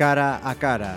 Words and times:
cara 0.00 0.40
a 0.42 0.54
cara. 0.54 0.96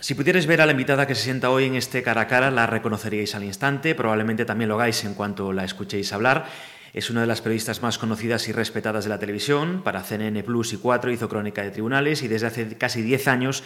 Si 0.00 0.14
pudierais 0.14 0.44
ver 0.46 0.60
a 0.60 0.66
la 0.66 0.72
invitada 0.72 1.06
que 1.06 1.14
se 1.14 1.22
sienta 1.22 1.48
hoy 1.48 1.64
en 1.64 1.76
este 1.76 2.02
cara 2.02 2.20
a 2.22 2.26
cara, 2.26 2.50
la 2.50 2.66
reconoceríais 2.66 3.34
al 3.34 3.44
instante, 3.44 3.94
probablemente 3.94 4.44
también 4.44 4.68
lo 4.68 4.74
hagáis 4.74 5.02
en 5.04 5.14
cuanto 5.14 5.54
la 5.54 5.64
escuchéis 5.64 6.12
hablar. 6.12 6.44
Es 6.92 7.08
una 7.08 7.20
de 7.20 7.28
las 7.28 7.40
periodistas 7.40 7.82
más 7.82 7.98
conocidas 7.98 8.48
y 8.48 8.52
respetadas 8.52 9.04
de 9.04 9.10
la 9.10 9.18
televisión. 9.18 9.82
Para 9.84 10.02
CNN 10.02 10.42
Plus 10.42 10.72
y 10.72 10.76
4 10.76 11.12
hizo 11.12 11.28
crónica 11.28 11.62
de 11.62 11.70
tribunales 11.70 12.22
y 12.22 12.28
desde 12.28 12.48
hace 12.48 12.76
casi 12.76 13.02
10 13.02 13.28
años 13.28 13.62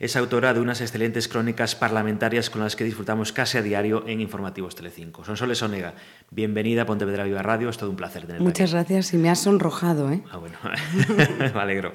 es 0.00 0.16
autora 0.16 0.52
de 0.52 0.60
unas 0.60 0.80
excelentes 0.80 1.28
crónicas 1.28 1.76
parlamentarias 1.76 2.50
con 2.50 2.62
las 2.62 2.74
que 2.74 2.82
disfrutamos 2.82 3.32
casi 3.32 3.58
a 3.58 3.62
diario 3.62 4.02
en 4.08 4.20
Informativos 4.20 4.74
Telecinco. 4.74 5.24
Sonsoles 5.24 5.62
Onega, 5.62 5.94
bienvenida 6.32 6.82
a 6.82 6.86
Pontevedra 6.86 7.22
Viva 7.22 7.42
Radio, 7.42 7.68
es 7.68 7.78
todo 7.78 7.90
un 7.90 7.96
placer 7.96 8.22
tenerte 8.22 8.42
Muchas 8.42 8.72
gracias 8.72 9.14
y 9.14 9.18
me 9.18 9.30
has 9.30 9.38
sonrojado. 9.38 10.10
¿eh? 10.10 10.22
Ah, 10.32 10.38
bueno, 10.38 10.58
me 11.54 11.60
alegro. 11.60 11.94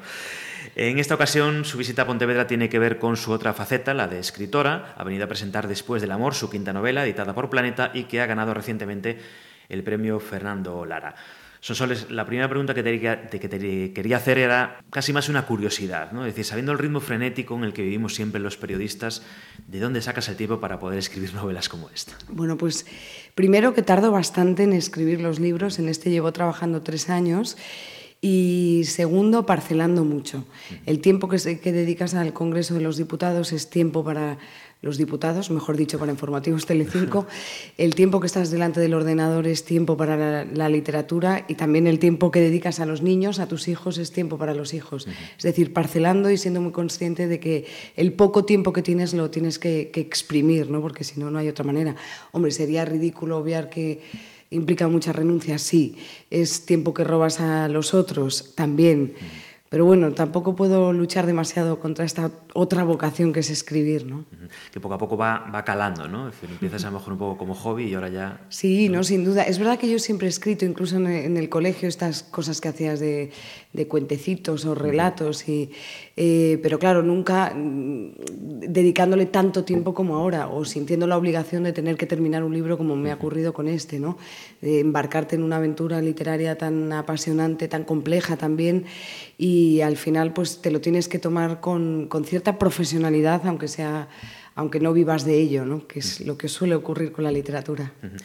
En 0.75 0.97
esta 0.97 1.16
ocasión, 1.16 1.66
su 1.66 1.77
visita 1.77 2.03
a 2.03 2.08
Pontevedra 2.08 2.47
tiene 2.47 2.69
que 2.69 2.80
ver 2.80 2.99
con 2.99 3.17
su 3.17 3.33
otra 3.33 3.53
faceta, 3.53 3.93
la 3.93 4.08
de 4.08 4.19
escritora. 4.19 4.93
Ha 4.97 5.03
venido 5.03 5.25
a 5.25 5.27
presentar 5.27 5.67
Después 5.67 6.02
del 6.02 6.11
Amor, 6.11 6.36
su 6.36 6.49
quinta 6.49 6.71
novela, 6.71 7.03
editada 7.03 7.33
por 7.33 7.49
Planeta 7.49 7.91
y 7.93 8.03
que 8.03 8.21
ha 8.21 8.25
ganado 8.25 8.53
recientemente 8.53 9.19
el 9.70 9.84
premio 9.84 10.20
Fernando 10.20 10.86
Lara. 10.86 11.16
Sonsoles, 11.62 12.09
la 12.09 12.25
primera 12.25 12.48
pregunta 12.48 12.73
que 12.73 12.84
te, 12.84 13.00
que 13.00 13.50
te 13.50 13.94
quería 13.94 14.17
hacer 14.17 14.38
era 14.38 14.80
casi 14.89 15.11
más 15.11 15.28
una 15.28 15.45
curiosidad, 15.45 16.14
¿no? 16.14 16.26
Es 16.26 16.34
decir, 16.34 16.45
sabiendo 16.45 16.72
el 16.72 16.80
ritmo 16.80 17.02
frenético 17.02 17.56
en 17.56 17.66
el 17.66 17.73
que 17.73 17.81
vivimos 17.81 18.16
siempre 18.16 18.39
los 18.39 18.56
periodistas, 18.56 19.23
¿de 19.67 19.80
dónde 19.80 20.02
sacas 20.02 20.30
el 20.30 20.38
tiempo 20.38 20.61
para 20.61 20.80
poder 20.80 21.00
escribir 21.00 21.34
novelas 21.36 21.67
como 21.67 21.89
esta? 21.89 22.14
Bueno, 22.30 22.58
pues 22.58 22.86
primero 23.36 23.73
que 23.73 23.81
tardo 23.81 24.11
bastante 24.11 24.64
en 24.64 24.72
escribir 24.72 25.20
los 25.20 25.39
libros, 25.39 25.80
en 25.80 25.89
este 25.89 26.09
llevo 26.09 26.31
trabajando 26.31 26.81
tres 26.81 27.09
años 27.09 27.58
y 28.22 28.83
segundo, 28.86 29.45
parcelando 29.45 30.06
mucho. 30.06 30.45
El 30.86 31.00
tiempo 31.00 31.28
que, 31.28 31.59
que 31.59 31.72
dedicas 31.73 32.16
al 32.16 32.31
Congreso 32.31 32.73
de 32.73 32.81
los 32.81 32.98
Diputados 32.98 33.52
es 33.52 33.70
tiempo 33.70 34.04
para 34.04 34.38
los 34.81 34.97
diputados, 34.97 35.52
mejor 35.52 35.75
dicho, 35.75 35.99
para 35.99 36.11
Informativos 36.11 36.66
Telecinco. 36.66 37.27
El 37.77 37.95
tiempo 37.95 38.19
que 38.19 38.27
estás 38.27 38.49
delante 38.49 38.80
del 38.80 38.94
ordenador 38.94 39.45
es 39.45 39.66
tiempo 39.66 39.97
para 39.97 40.16
la, 40.16 40.45
la, 40.45 40.69
literatura 40.69 41.45
y 41.47 41.55
también 41.55 41.86
el 41.88 41.99
tiempo 41.99 42.31
que 42.31 42.39
dedicas 42.39 42.80
a 42.80 42.86
los 42.86 43.02
niños, 43.02 43.39
a 43.39 43.47
tus 43.47 43.67
hijos, 43.67 43.97
es 43.97 44.11
tiempo 44.11 44.38
para 44.38 44.53
los 44.53 44.73
hijos. 44.73 45.08
Es 45.38 45.44
decir, 45.44 45.73
parcelando 45.73 46.30
y 46.30 46.38
siendo 46.38 46.61
muy 46.61 46.71
consciente 46.71 47.27
de 47.27 47.39
que 47.39 47.66
el 47.95 48.13
poco 48.13 48.45
tiempo 48.45 48.71
que 48.71 48.81
tienes 48.81 49.13
lo 49.13 49.30
tienes 49.30 49.59
que, 49.59 49.89
que 49.91 49.99
exprimir, 49.99 50.69
¿no? 50.69 50.81
porque 50.81 51.03
si 51.03 51.19
no, 51.19 51.30
no 51.30 51.39
hay 51.39 51.49
otra 51.49 51.66
manera. 51.66 51.95
Hombre, 52.31 52.52
sería 52.52 52.86
ridículo 52.86 53.38
obviar 53.38 53.69
que 53.69 54.02
implica 54.49 54.88
muchas 54.88 55.16
renuncias, 55.16 55.61
sí. 55.61 55.97
Es 56.30 56.66
tiempo 56.66 56.93
que 56.93 57.03
robas 57.03 57.39
a 57.39 57.67
los 57.67 57.93
otros, 57.93 58.55
también. 58.55 59.14
Pero 59.70 59.86
bueno, 59.86 60.12
tampoco 60.14 60.56
puedo 60.56 60.94
luchar 60.94 61.28
demasiado 61.28 61.80
contra 61.80 62.03
esta 62.03 62.31
otra 62.56 62.84
vocación 62.84 63.34
que 63.34 63.42
es 63.42 63.52
escribir, 63.52 64.03
¿no? 64.08 64.26
Que 64.72 64.80
poco 64.80 64.95
a 64.95 64.98
poco 64.98 65.16
va, 65.16 65.48
va 65.54 65.64
calando, 65.64 66.08
¿no? 66.08 66.27
Es 66.27 66.36
decir, 66.36 66.49
empiezas 66.49 66.83
a 66.86 66.88
lo 66.88 66.98
mejor 66.98 67.14
un 67.14 67.20
poco 67.20 67.38
como 67.38 67.54
hobby 67.54 67.83
y 67.86 67.93
ahora 67.93 68.10
ya... 68.10 68.42
Sí, 68.49 68.89
no, 68.89 69.04
sin 69.04 69.23
duda. 69.23 69.43
Es 69.43 69.60
verdad 69.60 69.77
que 69.77 69.88
yo 69.88 69.99
siempre 69.99 70.26
he 70.26 70.30
escrito, 70.30 70.66
incluso 70.66 70.98
en 70.98 71.05
el, 71.05 71.26
en 71.26 71.38
el 71.38 71.49
colegio, 71.49 71.88
estas 71.88 72.23
cosas 72.23 72.61
que 72.61 72.70
hacías 72.70 72.99
de, 72.99 73.32
de 73.73 73.88
cuentecitos 73.88 74.66
o 74.66 74.73
relatos, 74.73 75.48
y, 75.48 75.72
eh, 76.21 76.59
pero 76.61 76.80
claro, 76.80 77.02
nunca 77.02 77.53
mm, 77.55 78.11
dedicándole 78.67 79.25
tanto 79.27 79.63
tiempo 79.63 79.93
como 79.93 80.17
ahora, 80.17 80.49
o 80.49 80.65
sintiendo 80.65 81.07
la 81.07 81.15
obligación 81.15 81.63
de 81.63 81.71
tener 81.71 81.95
que 81.95 82.05
terminar 82.05 82.43
un 82.43 82.53
libro 82.53 82.77
como 82.77 82.97
me 82.97 83.09
ha 83.09 83.15
ocurrido 83.15 83.53
con 83.53 83.69
este, 83.69 84.02
¿no? 84.02 84.17
De 84.59 84.81
embarcarte 84.81 85.37
en 85.37 85.43
una 85.43 85.55
aventura 85.55 86.02
literaria 86.02 86.57
tan 86.57 86.91
apasionante, 86.91 87.69
tan 87.69 87.85
compleja 87.85 88.35
también, 88.35 88.83
y 89.37 89.80
al 89.80 89.95
final 89.95 90.33
pues 90.33 90.61
te 90.61 90.71
lo 90.71 90.81
tienes 90.81 91.07
que 91.07 91.19
tomar 91.19 91.61
con, 91.61 92.07
con 92.09 92.25
cierta 92.25 92.59
profesionalidad, 92.59 93.47
aunque 93.47 93.69
sea 93.69 94.09
aunque 94.55 94.81
no 94.81 94.91
vivas 94.91 95.23
de 95.23 95.37
ello, 95.37 95.63
¿no? 95.63 95.87
que 95.87 95.99
es 95.99 96.19
lo 96.19 96.37
que 96.37 96.49
suele 96.49 96.75
ocurrir 96.75 97.13
con 97.13 97.23
la 97.23 97.31
literatura. 97.31 97.93
Uh 98.03 98.07
-huh. 98.07 98.21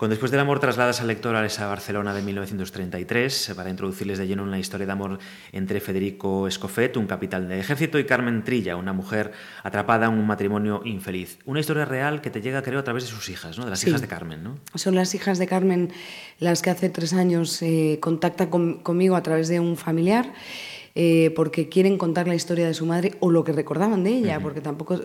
Con 0.00 0.08
Después 0.08 0.30
del 0.30 0.40
amor 0.40 0.60
trasladas 0.60 1.02
al 1.02 1.08
lector 1.08 1.36
a 1.36 1.66
Barcelona 1.66 2.14
de 2.14 2.22
1933 2.22 3.52
para 3.54 3.68
introducirles 3.68 4.16
de 4.16 4.26
lleno 4.26 4.44
en 4.44 4.50
la 4.50 4.58
historia 4.58 4.86
de 4.86 4.92
amor 4.92 5.18
entre 5.52 5.78
Federico 5.78 6.48
Escofet, 6.48 6.96
un 6.96 7.06
capitán 7.06 7.50
de 7.50 7.60
ejército, 7.60 7.98
y 7.98 8.06
Carmen 8.06 8.42
Trilla, 8.42 8.76
una 8.76 8.94
mujer 8.94 9.32
atrapada 9.62 10.06
en 10.06 10.14
un 10.14 10.26
matrimonio 10.26 10.80
infeliz. 10.86 11.38
Una 11.44 11.60
historia 11.60 11.84
real 11.84 12.22
que 12.22 12.30
te 12.30 12.40
llega, 12.40 12.62
creo, 12.62 12.80
a 12.80 12.82
través 12.82 13.04
de 13.04 13.10
sus 13.10 13.28
hijas, 13.28 13.58
¿no? 13.58 13.64
de 13.64 13.70
las 13.72 13.80
sí. 13.80 13.90
hijas 13.90 14.00
de 14.00 14.08
Carmen. 14.08 14.42
¿no? 14.42 14.56
Son 14.74 14.94
las 14.94 15.14
hijas 15.14 15.38
de 15.38 15.46
Carmen 15.46 15.92
las 16.38 16.62
que 16.62 16.70
hace 16.70 16.88
tres 16.88 17.12
años 17.12 17.60
eh, 17.60 17.98
contactan 18.00 18.48
con, 18.48 18.78
conmigo 18.78 19.16
a 19.16 19.22
través 19.22 19.48
de 19.48 19.60
un 19.60 19.76
familiar 19.76 20.32
eh, 20.94 21.32
porque 21.36 21.68
quieren 21.68 21.98
contar 21.98 22.26
la 22.26 22.34
historia 22.34 22.66
de 22.66 22.74
su 22.74 22.86
madre 22.86 23.14
o 23.20 23.30
lo 23.30 23.44
que 23.44 23.52
recordaban 23.52 24.04
de 24.04 24.10
ella, 24.10 24.36
uh 24.36 24.40
-huh. 24.40 24.42
porque 24.42 24.60
tampoco 24.60 25.00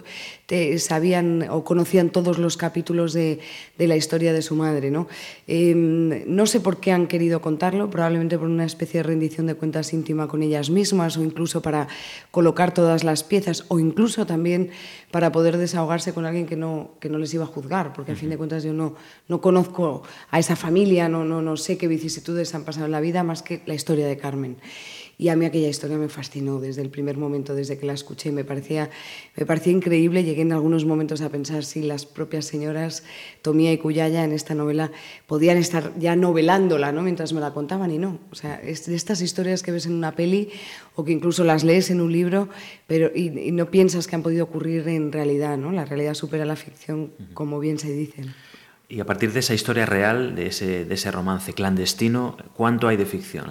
te 0.45 0.77
sabían 0.79 1.47
o 1.49 1.63
conocían 1.63 2.09
todos 2.09 2.37
los 2.37 2.57
capítulos 2.57 3.13
de, 3.13 3.39
de 3.77 3.87
la 3.87 3.95
historia 3.95 4.33
de 4.33 4.41
su 4.41 4.55
madre. 4.55 4.91
¿no? 4.91 5.07
Eh, 5.47 5.73
no 5.75 6.45
sé 6.45 6.59
por 6.59 6.79
qué 6.79 6.91
han 6.91 7.07
querido 7.07 7.41
contarlo, 7.41 7.89
probablemente 7.89 8.37
por 8.37 8.47
una 8.47 8.65
especie 8.65 8.99
de 8.99 9.03
rendición 9.03 9.47
de 9.47 9.55
cuentas 9.55 9.93
íntima 9.93 10.27
con 10.27 10.41
ellas 10.43 10.69
mismas 10.69 11.17
o 11.17 11.23
incluso 11.23 11.61
para 11.61 11.87
colocar 12.31 12.73
todas 12.73 13.03
las 13.03 13.23
piezas 13.23 13.65
o 13.67 13.79
incluso 13.79 14.25
también 14.25 14.69
para 15.11 15.31
poder 15.31 15.57
desahogarse 15.57 16.13
con 16.13 16.25
alguien 16.25 16.45
que 16.45 16.55
no, 16.55 16.91
que 16.99 17.09
no 17.09 17.17
les 17.17 17.33
iba 17.33 17.43
a 17.43 17.47
juzgar, 17.47 17.93
porque 17.93 18.11
al 18.11 18.17
fin 18.17 18.29
de 18.29 18.37
cuentas 18.37 18.63
yo 18.63 18.73
no, 18.73 18.95
no 19.27 19.41
conozco 19.41 20.03
a 20.29 20.39
esa 20.39 20.55
familia, 20.55 21.07
no, 21.09 21.23
no, 21.23 21.41
no 21.41 21.57
sé 21.57 21.77
qué 21.77 21.87
vicisitudes 21.87 22.53
han 22.55 22.63
pasado 22.63 22.85
en 22.85 22.91
la 22.91 22.99
vida 22.99 23.23
más 23.23 23.41
que 23.41 23.61
la 23.65 23.73
historia 23.73 24.07
de 24.07 24.17
Carmen. 24.17 24.57
Y 25.17 25.29
a 25.29 25.35
mí 25.35 25.45
aquella 25.45 25.69
historia 25.69 25.97
me 25.97 26.09
fascinó 26.09 26.59
desde 26.59 26.81
el 26.81 26.89
primer 26.89 27.17
momento, 27.17 27.55
desde 27.55 27.77
que 27.77 27.85
la 27.85 27.93
escuché. 27.93 28.31
Me 28.31 28.43
parecía, 28.43 28.89
me 29.37 29.45
parecía 29.45 29.71
increíble. 29.71 30.23
Llegué 30.23 30.41
en 30.41 30.51
algunos 30.51 30.83
momentos 30.83 31.21
a 31.21 31.29
pensar 31.29 31.63
si 31.63 31.81
las 31.81 32.05
propias 32.05 32.45
señoras 32.45 33.03
Tomía 33.41 33.71
y 33.71 33.77
Cuyaya 33.77 34.25
en 34.25 34.33
esta 34.33 34.55
novela 34.55 34.91
podían 35.25 35.57
estar 35.57 35.93
ya 35.97 36.15
novelándola 36.15 36.91
¿no? 36.91 37.01
mientras 37.01 37.31
me 37.31 37.39
la 37.39 37.53
contaban 37.53 37.91
y 37.91 37.97
no. 37.97 38.19
O 38.31 38.35
sea, 38.35 38.55
es 38.61 38.85
de 38.87 38.95
estas 38.95 39.21
historias 39.21 39.63
que 39.63 39.71
ves 39.71 39.85
en 39.85 39.93
una 39.93 40.15
peli 40.15 40.49
o 40.95 41.05
que 41.05 41.13
incluso 41.13 41.45
las 41.45 41.63
lees 41.63 41.89
en 41.91 42.01
un 42.01 42.11
libro 42.11 42.49
pero, 42.87 43.09
y, 43.15 43.39
y 43.39 43.51
no 43.51 43.71
piensas 43.71 44.07
que 44.07 44.15
han 44.15 44.23
podido 44.23 44.43
ocurrir 44.43 44.87
en 44.89 45.13
realidad. 45.13 45.57
¿no? 45.57 45.71
La 45.71 45.85
realidad 45.85 46.13
supera 46.13 46.45
la 46.45 46.57
ficción, 46.57 47.11
como 47.33 47.59
bien 47.59 47.79
se 47.79 47.91
dice. 47.93 48.23
Y 48.87 48.99
a 48.99 49.05
partir 49.05 49.33
de 49.33 49.39
esa 49.39 49.55
historia 49.55 49.87
real, 49.87 50.35
de 50.35 50.47
ese, 50.47 50.85
de 50.85 50.93
ese, 50.93 51.09
romance 51.09 51.53
clandestino, 51.53 52.37
¿cuánto 52.53 52.87
hay 52.87 52.97
de 52.97 53.07
ficción 53.07 53.45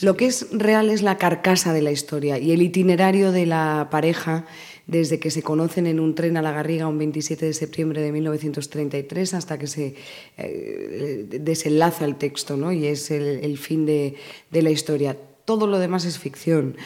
Lo 0.00 0.16
que 0.16 0.26
es 0.26 0.46
real 0.50 0.88
es 0.88 1.02
la 1.02 1.18
carcasa 1.18 1.74
de 1.74 1.82
la 1.82 1.90
historia 1.90 2.38
y 2.38 2.52
el 2.52 2.62
itinerario 2.62 3.32
de 3.32 3.44
la 3.44 3.88
pareja 3.90 4.46
desde 4.86 5.20
que 5.20 5.30
se 5.30 5.42
conocen 5.42 5.86
en 5.86 6.00
un 6.00 6.14
tren 6.14 6.38
a 6.38 6.42
la 6.42 6.52
Garriga 6.52 6.86
un 6.86 6.96
27 6.96 7.46
de 7.46 7.52
septiembre 7.52 8.00
de 8.00 8.12
1933 8.12 9.34
hasta 9.34 9.58
que 9.58 9.66
se 9.66 9.94
eh, 10.38 11.26
desenlaza 11.28 12.06
el 12.06 12.16
texto 12.16 12.56
¿no? 12.56 12.72
y 12.72 12.86
es 12.86 13.10
el, 13.10 13.44
el 13.44 13.58
fin 13.58 13.84
de, 13.84 14.16
de 14.50 14.62
la 14.62 14.70
historia. 14.70 15.16
Todo 15.44 15.66
lo 15.66 15.78
demás 15.78 16.06
es 16.06 16.18
ficción. 16.18 16.76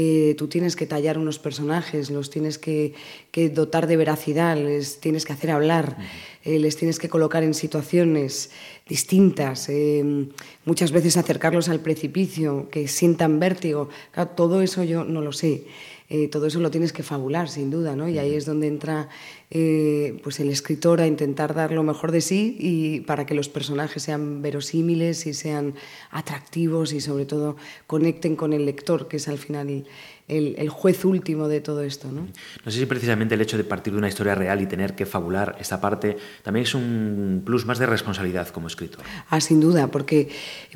Eh, 0.00 0.36
tú 0.38 0.46
tienes 0.46 0.76
que 0.76 0.86
tallar 0.86 1.18
unos 1.18 1.40
personajes, 1.40 2.08
los 2.08 2.30
tienes 2.30 2.56
que, 2.56 2.94
que 3.32 3.48
dotar 3.48 3.88
de 3.88 3.96
veracidad, 3.96 4.56
les 4.56 5.00
tienes 5.00 5.24
que 5.24 5.32
hacer 5.32 5.50
hablar, 5.50 5.96
eh, 6.44 6.60
les 6.60 6.76
tienes 6.76 7.00
que 7.00 7.08
colocar 7.08 7.42
en 7.42 7.52
situaciones 7.52 8.52
distintas, 8.88 9.68
eh, 9.68 10.28
muchas 10.64 10.92
veces 10.92 11.16
acercarlos 11.16 11.68
al 11.68 11.80
precipicio, 11.80 12.68
que 12.70 12.86
sientan 12.86 13.40
vértigo. 13.40 13.88
Claro, 14.12 14.30
todo 14.36 14.62
eso 14.62 14.84
yo 14.84 15.02
no 15.02 15.20
lo 15.20 15.32
sé. 15.32 15.64
Eh, 16.10 16.28
todo 16.28 16.46
eso 16.46 16.58
lo 16.60 16.70
tienes 16.70 16.94
que 16.94 17.02
fabular, 17.02 17.50
sin 17.50 17.70
duda, 17.70 17.94
¿no? 17.94 18.08
Y 18.08 18.18
ahí 18.18 18.34
es 18.34 18.46
donde 18.46 18.66
entra 18.66 19.10
eh, 19.50 20.18
pues 20.22 20.40
el 20.40 20.48
escritor 20.48 21.02
a 21.02 21.06
intentar 21.06 21.54
dar 21.54 21.70
lo 21.70 21.82
mejor 21.82 22.12
de 22.12 22.22
sí 22.22 22.56
y 22.58 23.00
para 23.00 23.26
que 23.26 23.34
los 23.34 23.50
personajes 23.50 24.04
sean 24.04 24.40
verosímiles 24.40 25.26
y 25.26 25.34
sean 25.34 25.74
atractivos 26.10 26.94
y 26.94 27.02
sobre 27.02 27.26
todo 27.26 27.56
conecten 27.86 28.36
con 28.36 28.54
el 28.54 28.64
lector, 28.64 29.06
que 29.06 29.18
es 29.18 29.28
al 29.28 29.36
final 29.36 29.84
el, 30.28 30.68
juez 30.68 31.04
último 31.04 31.48
de 31.48 31.60
todo 31.60 31.82
esto. 31.82 32.08
¿no? 32.08 32.28
no 32.64 32.70
sé 32.70 32.78
si 32.78 32.86
precisamente 32.86 33.34
el 33.34 33.40
hecho 33.40 33.56
de 33.56 33.64
partir 33.64 33.92
de 33.94 33.98
una 33.98 34.08
historia 34.08 34.34
real 34.34 34.60
y 34.60 34.66
tener 34.66 34.94
que 34.94 35.06
fabular 35.06 35.56
esta 35.58 35.80
parte 35.80 36.16
también 36.42 36.64
es 36.64 36.74
un 36.74 37.42
plus 37.44 37.64
más 37.64 37.78
de 37.78 37.86
responsabilidad 37.86 38.48
como 38.48 38.66
escritor. 38.66 39.02
Ah, 39.30 39.40
sin 39.40 39.60
duda, 39.60 39.88
porque 39.88 40.28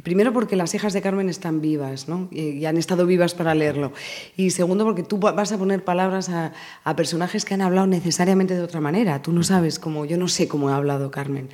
primero 0.03 0.33
porque 0.33 0.57
las 0.57 0.75
hijas 0.75 0.93
de 0.93 1.03
Carmen 1.03 1.29
están 1.29 1.61
vivas 1.61 2.09
¿no? 2.09 2.29
y, 2.31 2.65
han 2.65 2.79
estado 2.79 3.07
vivas 3.07 3.35
para 3.35 3.55
leerlo. 3.55 3.93
Y 4.37 4.51
segundo 4.51 4.85
porque 4.85 5.03
tú 5.03 5.19
vas 5.19 5.53
a 5.53 5.59
poner 5.59 5.85
palabras 5.85 6.31
a, 6.31 6.53
personajes 6.97 7.45
que 7.45 7.55
han 7.55 7.63
hablado 7.63 7.87
necesariamente 7.87 8.55
de 8.55 8.63
otra 8.63 8.81
manera. 8.81 9.23
Tú 9.23 9.33
no 9.33 9.43
sabes 9.43 9.79
cómo, 9.79 10.05
yo 10.05 10.17
no 10.17 10.29
sé 10.29 10.49
cómo 10.49 10.69
ha 10.69 10.77
hablado 10.77 11.11
Carmen, 11.11 11.49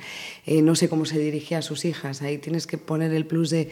eh, 0.45 0.61
no 0.61 0.75
sé 0.75 0.89
cómo 0.89 1.05
se 1.05 1.17
dirigía 1.17 1.59
a 1.59 1.61
sus 1.61 1.85
hijas. 1.85 2.21
Ahí 2.21 2.37
tienes 2.37 2.67
que 2.67 2.77
poner 2.77 3.13
el 3.13 3.25
plus 3.25 3.49
de, 3.49 3.69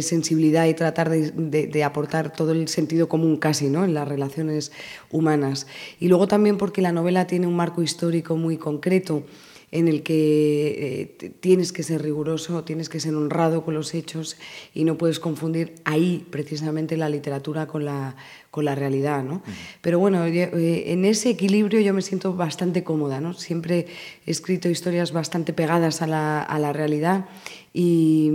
sensibilidad 0.00 0.66
y 0.66 0.74
tratar 0.74 1.10
de 1.10 1.84
aportar 1.84 2.32
todo 2.32 2.52
el 2.52 2.68
sentido 2.68 3.08
común 3.08 3.36
casi 3.36 3.61
en 3.62 3.94
las 3.94 4.08
relaciones 4.08 4.72
humanas. 5.10 5.66
Y 6.00 6.08
luego 6.08 6.28
también 6.28 6.58
porque 6.58 6.82
la 6.82 6.92
novela 6.92 7.26
tiene 7.26 7.46
un 7.46 7.56
marco 7.56 7.82
histórico 7.82 8.36
muy 8.36 8.56
concreto 8.56 9.24
en 9.72 9.88
el 9.88 10.02
que 10.02 11.16
eh, 11.22 11.30
tienes 11.40 11.72
que 11.72 11.82
ser 11.82 12.02
riguroso, 12.02 12.62
tienes 12.62 12.90
que 12.90 13.00
ser 13.00 13.14
honrado 13.14 13.64
con 13.64 13.72
los 13.72 13.94
hechos 13.94 14.36
y 14.74 14.84
no 14.84 14.98
puedes 14.98 15.18
confundir 15.18 15.76
ahí 15.84 16.26
precisamente 16.30 16.98
la 16.98 17.08
literatura 17.08 17.66
con 17.66 17.86
la, 17.86 18.14
con 18.50 18.66
la 18.66 18.74
realidad. 18.74 19.24
¿no? 19.24 19.42
Pero 19.80 19.98
bueno, 19.98 20.26
eh, 20.26 20.92
en 20.92 21.06
ese 21.06 21.30
equilibrio 21.30 21.80
yo 21.80 21.94
me 21.94 22.02
siento 22.02 22.34
bastante 22.34 22.84
cómoda. 22.84 23.22
¿no? 23.22 23.32
Siempre 23.32 23.86
he 24.26 24.30
escrito 24.30 24.68
historias 24.68 25.12
bastante 25.12 25.54
pegadas 25.54 26.02
a 26.02 26.06
la, 26.06 26.42
a 26.42 26.58
la 26.58 26.74
realidad 26.74 27.24
y, 27.72 28.30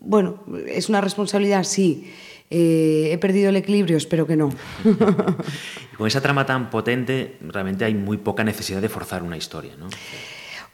bueno, 0.00 0.42
es 0.66 0.88
una 0.88 1.02
responsabilidad, 1.02 1.64
sí. 1.64 2.10
Eh, 2.50 3.10
¿He 3.12 3.18
perdido 3.18 3.50
el 3.50 3.56
equilibrio? 3.56 3.96
Espero 3.96 4.26
que 4.26 4.36
no. 4.36 4.50
con 5.98 6.06
esa 6.06 6.20
trama 6.20 6.46
tan 6.46 6.70
potente, 6.70 7.36
realmente 7.40 7.84
hay 7.84 7.94
muy 7.94 8.18
poca 8.18 8.44
necesidad 8.44 8.80
de 8.80 8.88
forzar 8.88 9.22
una 9.22 9.36
historia, 9.36 9.74
¿no? 9.76 9.88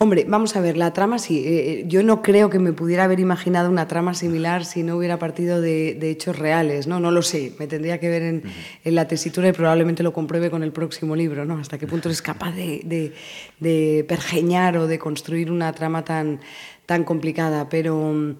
Hombre, 0.02 0.24
vamos 0.26 0.56
a 0.56 0.60
ver, 0.60 0.76
la 0.76 0.92
trama 0.92 1.20
sí. 1.20 1.44
Eh, 1.46 1.70
eh, 1.70 1.84
yo 1.86 2.02
no 2.02 2.22
creo 2.22 2.50
que 2.50 2.58
me 2.58 2.72
pudiera 2.72 3.04
haber 3.04 3.20
imaginado 3.20 3.70
una 3.70 3.86
trama 3.86 4.14
similar 4.14 4.64
si 4.64 4.82
no 4.82 4.96
hubiera 4.96 5.20
partido 5.20 5.60
de, 5.60 5.96
hechos 6.10 6.36
reales, 6.36 6.88
¿no? 6.88 6.98
No 6.98 7.12
lo 7.12 7.22
sé. 7.22 7.52
Me 7.60 7.68
tendría 7.68 8.00
que 8.00 8.08
ver 8.08 8.22
en, 8.22 8.42
la 8.84 9.06
tesitura 9.06 9.46
y 9.46 9.52
probablemente 9.52 10.02
lo 10.02 10.12
compruebe 10.12 10.50
con 10.50 10.64
el 10.64 10.72
próximo 10.72 11.14
libro, 11.14 11.44
¿no? 11.44 11.56
Hasta 11.56 11.78
qué 11.78 11.86
punto 11.86 12.10
es 12.10 12.20
capaz 12.20 12.50
de, 12.50 13.12
de 13.60 14.04
pergeñar 14.08 14.76
o 14.76 14.88
de 14.88 14.98
construir 14.98 15.52
una 15.52 15.72
trama 15.72 16.04
tan, 16.04 16.40
tan 16.84 17.04
complicada. 17.04 17.68
Pero 17.68 18.34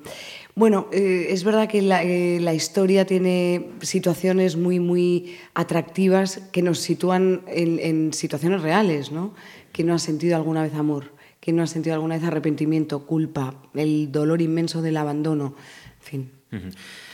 bueno, 0.55 0.89
eh, 0.93 1.29
es 1.31 1.45
verdad 1.45 1.67
que 1.69 1.79
eh, 1.79 2.41
la, 2.41 2.55
historia 2.55 3.07
tiene 3.07 3.71
situaciones 3.81 4.57
muy, 4.57 4.81
muy 4.81 5.37
atractivas 5.55 6.43
que 6.53 6.61
nos 6.61 6.79
sitúan 6.79 7.43
en, 7.47 8.13
situaciones 8.13 8.61
reales, 8.61 9.13
¿no? 9.13 9.33
Que 9.73 9.83
no 9.83 9.95
ha 9.95 9.99
sentido 9.99 10.37
alguna 10.37 10.63
vez 10.63 10.75
amor, 10.75 11.13
que 11.41 11.53
no 11.53 11.63
ha 11.63 11.67
sentido 11.67 11.95
alguna 11.95 12.17
vez 12.17 12.25
arrepentimiento, 12.25 13.07
culpa, 13.07 13.63
el 13.75 14.13
dolor 14.13 14.43
inmenso 14.43 14.83
del 14.83 14.99
abandono, 14.99 15.55
en 15.92 15.92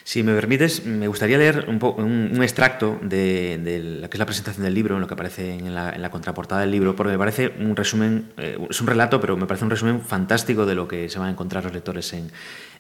Si 0.03 0.23
me 0.23 0.35
permites, 0.35 0.85
me 0.85 1.07
gustaría 1.07 1.39
leer 1.39 1.67
un, 1.69 1.79
un, 1.83 2.43
extracto 2.43 2.99
de, 3.03 3.99
lo 4.01 4.11
que 4.11 4.17
es 4.17 4.19
la 4.19 4.27
presentación 4.27 4.65
del 4.65 4.75
libro, 4.75 4.97
en 4.97 5.01
lo 5.01 5.07
que 5.07 5.15
aparece 5.15 5.55
en 5.55 5.75
la, 5.75 6.11
contraportada 6.11 6.63
del 6.63 6.71
libro, 6.71 6.97
porque 6.97 7.13
me 7.13 7.19
parece 7.19 7.53
un 7.61 7.77
resumen, 7.77 8.33
eh, 8.39 8.59
es 8.69 8.81
un 8.81 8.87
relato, 8.87 9.21
pero 9.21 9.37
me 9.37 9.47
parece 9.47 9.65
un 9.65 9.71
resumen 9.71 10.01
fantástico 10.01 10.67
de 10.67 10.75
lo 10.75 10.89
que 10.89 11.09
se 11.09 11.19
van 11.19 11.29
a 11.29 11.31
encontrar 11.31 11.63
los 11.63 11.73
lectores 11.73 12.13
en, 12.15 12.31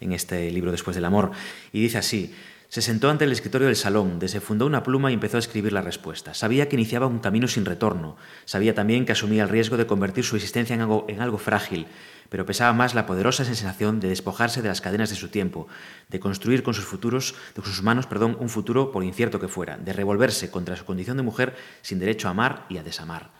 en 0.00 0.12
este 0.12 0.50
libro 0.50 0.72
Después 0.72 0.96
del 0.96 1.04
Amor. 1.04 1.30
Y 1.72 1.82
dice 1.82 1.98
así. 1.98 2.34
Se 2.68 2.82
sentó 2.82 3.08
ante 3.08 3.24
el 3.24 3.32
escritorio 3.32 3.66
del 3.66 3.76
salón, 3.76 4.18
desfundó 4.18 4.66
una 4.66 4.82
pluma 4.82 5.10
y 5.10 5.14
empezó 5.14 5.38
a 5.38 5.40
escribir 5.40 5.72
la 5.72 5.80
respuesta. 5.80 6.34
Sabía 6.34 6.68
que 6.68 6.76
iniciaba 6.76 7.06
un 7.06 7.18
camino 7.18 7.48
sin 7.48 7.64
retorno. 7.64 8.16
Sabía 8.44 8.74
también 8.74 9.06
que 9.06 9.12
asumía 9.12 9.44
el 9.44 9.48
riesgo 9.48 9.78
de 9.78 9.86
convertir 9.86 10.22
su 10.22 10.36
existencia 10.36 10.74
en 10.74 10.82
algo, 10.82 11.06
en 11.08 11.22
algo 11.22 11.38
frágil, 11.38 11.86
pero 12.28 12.44
pesaba 12.44 12.74
más 12.74 12.94
la 12.94 13.06
poderosa 13.06 13.46
sensación 13.46 14.00
de 14.00 14.08
despojarse 14.08 14.60
de 14.60 14.68
las 14.68 14.82
cadenas 14.82 15.08
de 15.08 15.16
su 15.16 15.28
tiempo, 15.28 15.66
de 16.10 16.20
construir 16.20 16.62
con 16.62 16.74
sus 16.74 16.84
futuros, 16.84 17.34
de 17.56 17.62
sus 17.62 17.82
manos, 17.82 18.06
perdón, 18.06 18.36
un 18.38 18.50
futuro 18.50 18.92
por 18.92 19.02
incierto 19.02 19.40
que 19.40 19.48
fuera, 19.48 19.78
de 19.78 19.94
revolverse 19.94 20.50
contra 20.50 20.76
su 20.76 20.84
condición 20.84 21.16
de 21.16 21.22
mujer 21.22 21.56
sin 21.80 21.98
derecho 21.98 22.28
a 22.28 22.32
amar 22.32 22.66
y 22.68 22.76
a 22.76 22.82
desamar. 22.82 23.30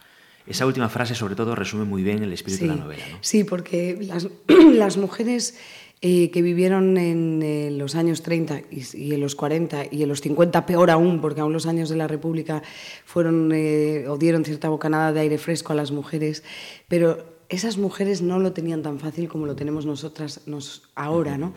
Esa 0.48 0.64
última 0.64 0.88
frase, 0.88 1.14
sobre 1.14 1.34
todo, 1.34 1.54
resume 1.54 1.84
muy 1.84 2.02
bien 2.02 2.22
el 2.22 2.32
espíritu 2.32 2.64
de 2.64 2.70
la 2.70 2.76
novela. 2.76 3.04
Sí, 3.20 3.44
porque 3.44 3.98
las, 4.00 4.96
mujeres 4.96 5.58
eh, 6.00 6.30
que 6.30 6.42
vivieron 6.42 6.96
en 6.96 7.42
eh, 7.42 7.70
los 7.72 7.96
años 7.96 8.22
30 8.22 8.62
y, 8.70 9.14
en 9.14 9.20
los 9.20 9.34
40 9.34 9.86
y 9.90 10.04
en 10.04 10.08
los 10.08 10.20
50 10.20 10.64
peor 10.64 10.90
aún, 10.90 11.20
porque 11.20 11.40
aún 11.40 11.52
los 11.52 11.66
años 11.66 11.88
de 11.88 11.96
la 11.96 12.06
República 12.06 12.62
fueron 13.04 13.50
eh, 13.52 14.06
o 14.08 14.16
dieron 14.16 14.44
cierta 14.44 14.68
bocanada 14.68 15.12
de 15.12 15.20
aire 15.20 15.38
fresco 15.38 15.72
a 15.72 15.76
las 15.76 15.90
mujeres, 15.90 16.44
pero 16.86 17.38
esas 17.48 17.78
mujeres 17.78 18.20
no 18.20 18.38
lo 18.38 18.52
tenían 18.52 18.82
tan 18.82 19.00
fácil 19.00 19.26
como 19.26 19.46
lo 19.46 19.56
tenemos 19.56 19.86
nosotras 19.86 20.42
nos, 20.46 20.82
ahora. 20.94 21.38
¿no? 21.38 21.54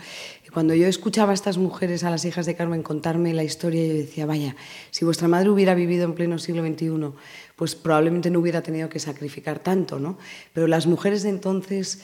Cuando 0.54 0.74
yo 0.74 0.88
escuchaba 0.88 1.32
a 1.32 1.34
estas 1.34 1.58
mujeres, 1.58 2.04
a 2.04 2.10
las 2.10 2.24
hijas 2.24 2.46
de 2.46 2.56
Carmen, 2.56 2.82
contarme 2.82 3.34
la 3.34 3.44
historia, 3.44 3.86
yo 3.86 3.94
decía, 3.94 4.26
vaya, 4.26 4.56
si 4.90 5.04
vuestra 5.04 5.28
madre 5.28 5.50
hubiera 5.50 5.76
vivido 5.76 6.06
en 6.06 6.14
pleno 6.14 6.40
siglo 6.40 6.66
XXI, 6.66 7.12
pues 7.58 7.76
probablemente 7.76 8.30
no 8.30 8.40
hubiera 8.40 8.64
tenido 8.64 8.88
que 8.88 9.00
sacrificar 9.00 9.60
tanto. 9.60 10.00
¿no? 10.00 10.18
Pero 10.54 10.68
las 10.68 10.88
mujeres 10.88 11.24
de 11.24 11.30
entonces, 11.30 12.02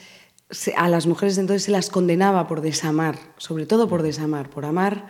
a 0.75 0.89
las 0.89 1.07
mujeres 1.07 1.37
entonces 1.37 1.63
se 1.63 1.71
las 1.71 1.89
condenaba 1.89 2.47
por 2.47 2.61
desamar, 2.61 3.17
sobre 3.37 3.65
todo 3.65 3.87
por 3.87 4.01
desamar, 4.01 4.49
por 4.49 4.65
amar 4.65 5.07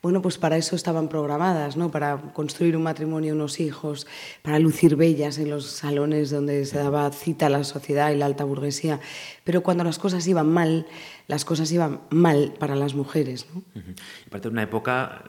bueno, 0.00 0.22
pues 0.22 0.38
para 0.38 0.56
eso 0.56 0.76
estaban 0.76 1.08
programadas, 1.08 1.76
¿no? 1.76 1.90
Para 1.90 2.18
construir 2.32 2.76
un 2.76 2.84
matrimonio, 2.84 3.34
unos 3.34 3.58
hijos, 3.58 4.06
para 4.42 4.60
lucir 4.60 4.94
bellas 4.94 5.38
en 5.38 5.50
los 5.50 5.66
salones 5.66 6.30
donde 6.30 6.64
se 6.66 6.78
daba 6.78 7.10
cita 7.10 7.46
a 7.46 7.50
la 7.50 7.64
sociedad 7.64 8.12
y 8.12 8.16
la 8.16 8.26
alta 8.26 8.44
burguesía. 8.44 9.00
Pero 9.42 9.64
cuando 9.64 9.82
las 9.82 9.98
cosas 9.98 10.24
iban 10.28 10.48
mal, 10.48 10.86
las 11.26 11.44
cosas 11.44 11.72
iban 11.72 12.00
mal 12.10 12.54
para 12.60 12.76
las 12.76 12.94
mujeres, 12.94 13.46
¿no? 13.52 13.62
Aparte 14.28 14.48
de 14.48 14.52
una 14.52 14.62
época 14.62 15.24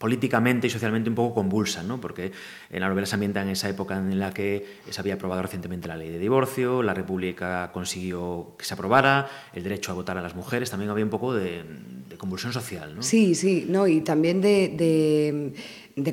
políticamente 0.00 0.66
y 0.66 0.70
socialmente 0.70 1.10
un 1.10 1.14
poco 1.14 1.34
convulsa, 1.34 1.82
¿no? 1.82 2.00
porque 2.00 2.32
en 2.70 2.80
la 2.80 2.88
novela 2.88 3.06
se 3.06 3.16
ambienta 3.16 3.42
en 3.42 3.50
esa 3.50 3.68
época 3.68 3.98
en 3.98 4.18
la 4.18 4.32
que 4.32 4.78
se 4.88 4.98
había 4.98 5.12
aprobado 5.12 5.42
recientemente 5.42 5.88
la 5.88 5.96
ley 5.98 6.08
de 6.08 6.18
divorcio, 6.18 6.82
la 6.82 6.94
República 6.94 7.70
consiguió 7.70 8.54
que 8.56 8.64
se 8.64 8.72
aprobara, 8.72 9.28
el 9.52 9.62
derecho 9.62 9.92
a 9.92 9.94
votar 9.94 10.16
a 10.16 10.22
las 10.22 10.34
mujeres, 10.34 10.70
también 10.70 10.90
había 10.90 11.04
un 11.04 11.10
poco 11.10 11.34
de, 11.34 11.64
convulsión 12.16 12.54
social. 12.54 12.96
¿no? 12.96 13.02
Sí, 13.02 13.34
sí, 13.34 13.66
no, 13.68 13.86
y 13.86 14.00
también 14.00 14.40
de 14.40 14.68
de 14.68 15.52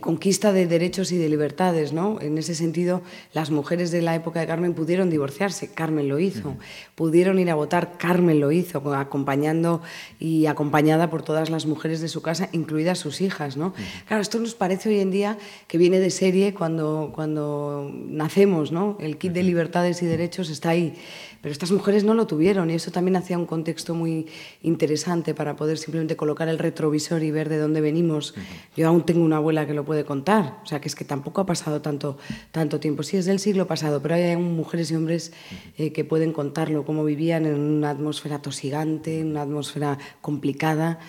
conquista 0.02 0.52
de 0.52 0.68
derechos 0.68 1.12
y 1.12 1.18
de 1.18 1.30
libertades. 1.30 1.94
¿no? 1.94 2.20
En 2.22 2.38
ese 2.38 2.56
sentido, 2.56 3.02
las 3.34 3.52
mujeres 3.52 3.92
de 3.92 4.02
la 4.02 4.16
época 4.16 4.40
de 4.40 4.48
Carmen 4.48 4.74
pudieron 4.74 5.10
divorciarse, 5.10 5.70
Carmen 5.72 6.08
lo 6.08 6.20
hizo. 6.20 6.56
Pudieron 6.96 7.40
ir 7.40 7.50
a 7.50 7.56
votar, 7.56 7.98
Carmen 7.98 8.40
lo 8.40 8.52
hizo, 8.52 8.94
acompañando 8.94 9.82
y 10.20 10.46
acompañada 10.46 11.10
por 11.10 11.24
todas 11.24 11.50
las 11.50 11.66
mujeres 11.66 12.02
de 12.02 12.08
su 12.08 12.22
casa, 12.22 12.50
incluidas 12.52 13.00
sus 13.00 13.22
hijas. 13.22 13.58
¿no? 13.58 13.74
Claro, 14.08 14.22
esto 14.22 14.40
nos 14.40 14.56
parece 14.56 14.90
hoy 14.90 15.00
en 15.00 15.12
día 15.12 15.38
que 15.68 15.78
viene 15.78 16.00
de 16.00 16.10
serie 16.10 16.54
cuando, 16.54 17.12
cuando 17.14 17.92
nacemos. 17.94 18.72
¿no? 18.72 18.98
El 19.00 19.18
kit 19.18 19.34
de 19.34 19.44
libertades 19.44 20.02
y 20.02 20.06
derechos 20.06 20.50
está 20.50 20.70
ahí. 20.70 20.96
Pero 21.42 21.52
estas 21.52 21.72
mujeres 21.72 22.04
no 22.04 22.14
lo 22.14 22.26
tuvieron 22.28 22.70
y 22.70 22.74
eso 22.74 22.92
también 22.92 23.16
hacía 23.16 23.38
un 23.38 23.46
contexto 23.46 23.94
muy 23.94 24.26
interesante 24.64 25.34
para 25.34 25.56
poder 25.56 25.78
simplemente 25.78 26.16
colocar 26.16 26.48
el 26.50 26.58
retrovisor 26.58 27.22
y 27.24 27.32
ver 27.32 27.48
de 27.48 27.58
dónde 27.58 27.80
venimos. 27.80 28.34
Yo 28.76 28.88
aún 28.88 29.06
tengo 29.06 29.24
una 29.24 29.38
abuela 29.38 29.67
que 29.68 29.74
lo 29.74 29.86
puede 29.86 30.06
contar, 30.06 30.60
o 30.64 30.66
sea 30.66 30.82
que 30.82 30.88
es 30.88 30.96
que 30.96 31.06
tampoco 31.06 31.42
ha 31.42 31.46
pasado 31.46 31.82
tanto, 31.82 32.18
tanto 32.52 32.80
tiempo. 32.80 33.04
Sí, 33.04 33.18
es 33.18 33.26
del 33.26 33.40
siglo 33.40 33.68
pasado, 33.68 34.02
pero 34.02 34.16
hay 34.16 34.36
mujeres 34.38 34.90
y 34.92 34.96
hombres 34.96 35.34
eh, 35.78 35.92
que 35.92 36.04
pueden 36.04 36.34
contarlo, 36.34 36.86
cómo 36.86 37.04
vivían 37.04 37.46
en 37.46 37.60
una 37.60 37.90
atmósfera 37.90 38.42
tosigante, 38.42 39.20
en 39.20 39.32
una 39.32 39.44
atmósfera 39.44 39.98
complicada, 40.22 41.00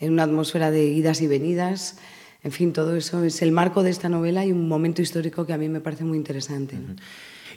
en 0.00 0.12
una 0.12 0.24
atmósfera 0.24 0.70
de 0.70 0.84
idas 0.84 1.22
y 1.22 1.26
venidas. 1.26 1.98
En 2.42 2.52
fin, 2.52 2.72
todo 2.72 2.96
eso 2.96 3.24
es 3.24 3.42
el 3.42 3.52
marco 3.52 3.82
de 3.82 3.90
esta 3.90 4.08
novela 4.08 4.44
y 4.44 4.52
un 4.52 4.68
momento 4.68 5.02
histórico 5.02 5.46
que 5.46 5.52
a 5.52 5.58
mí 5.58 5.68
me 5.68 5.80
parece 5.80 6.04
muy 6.04 6.16
interesante. 6.18 6.76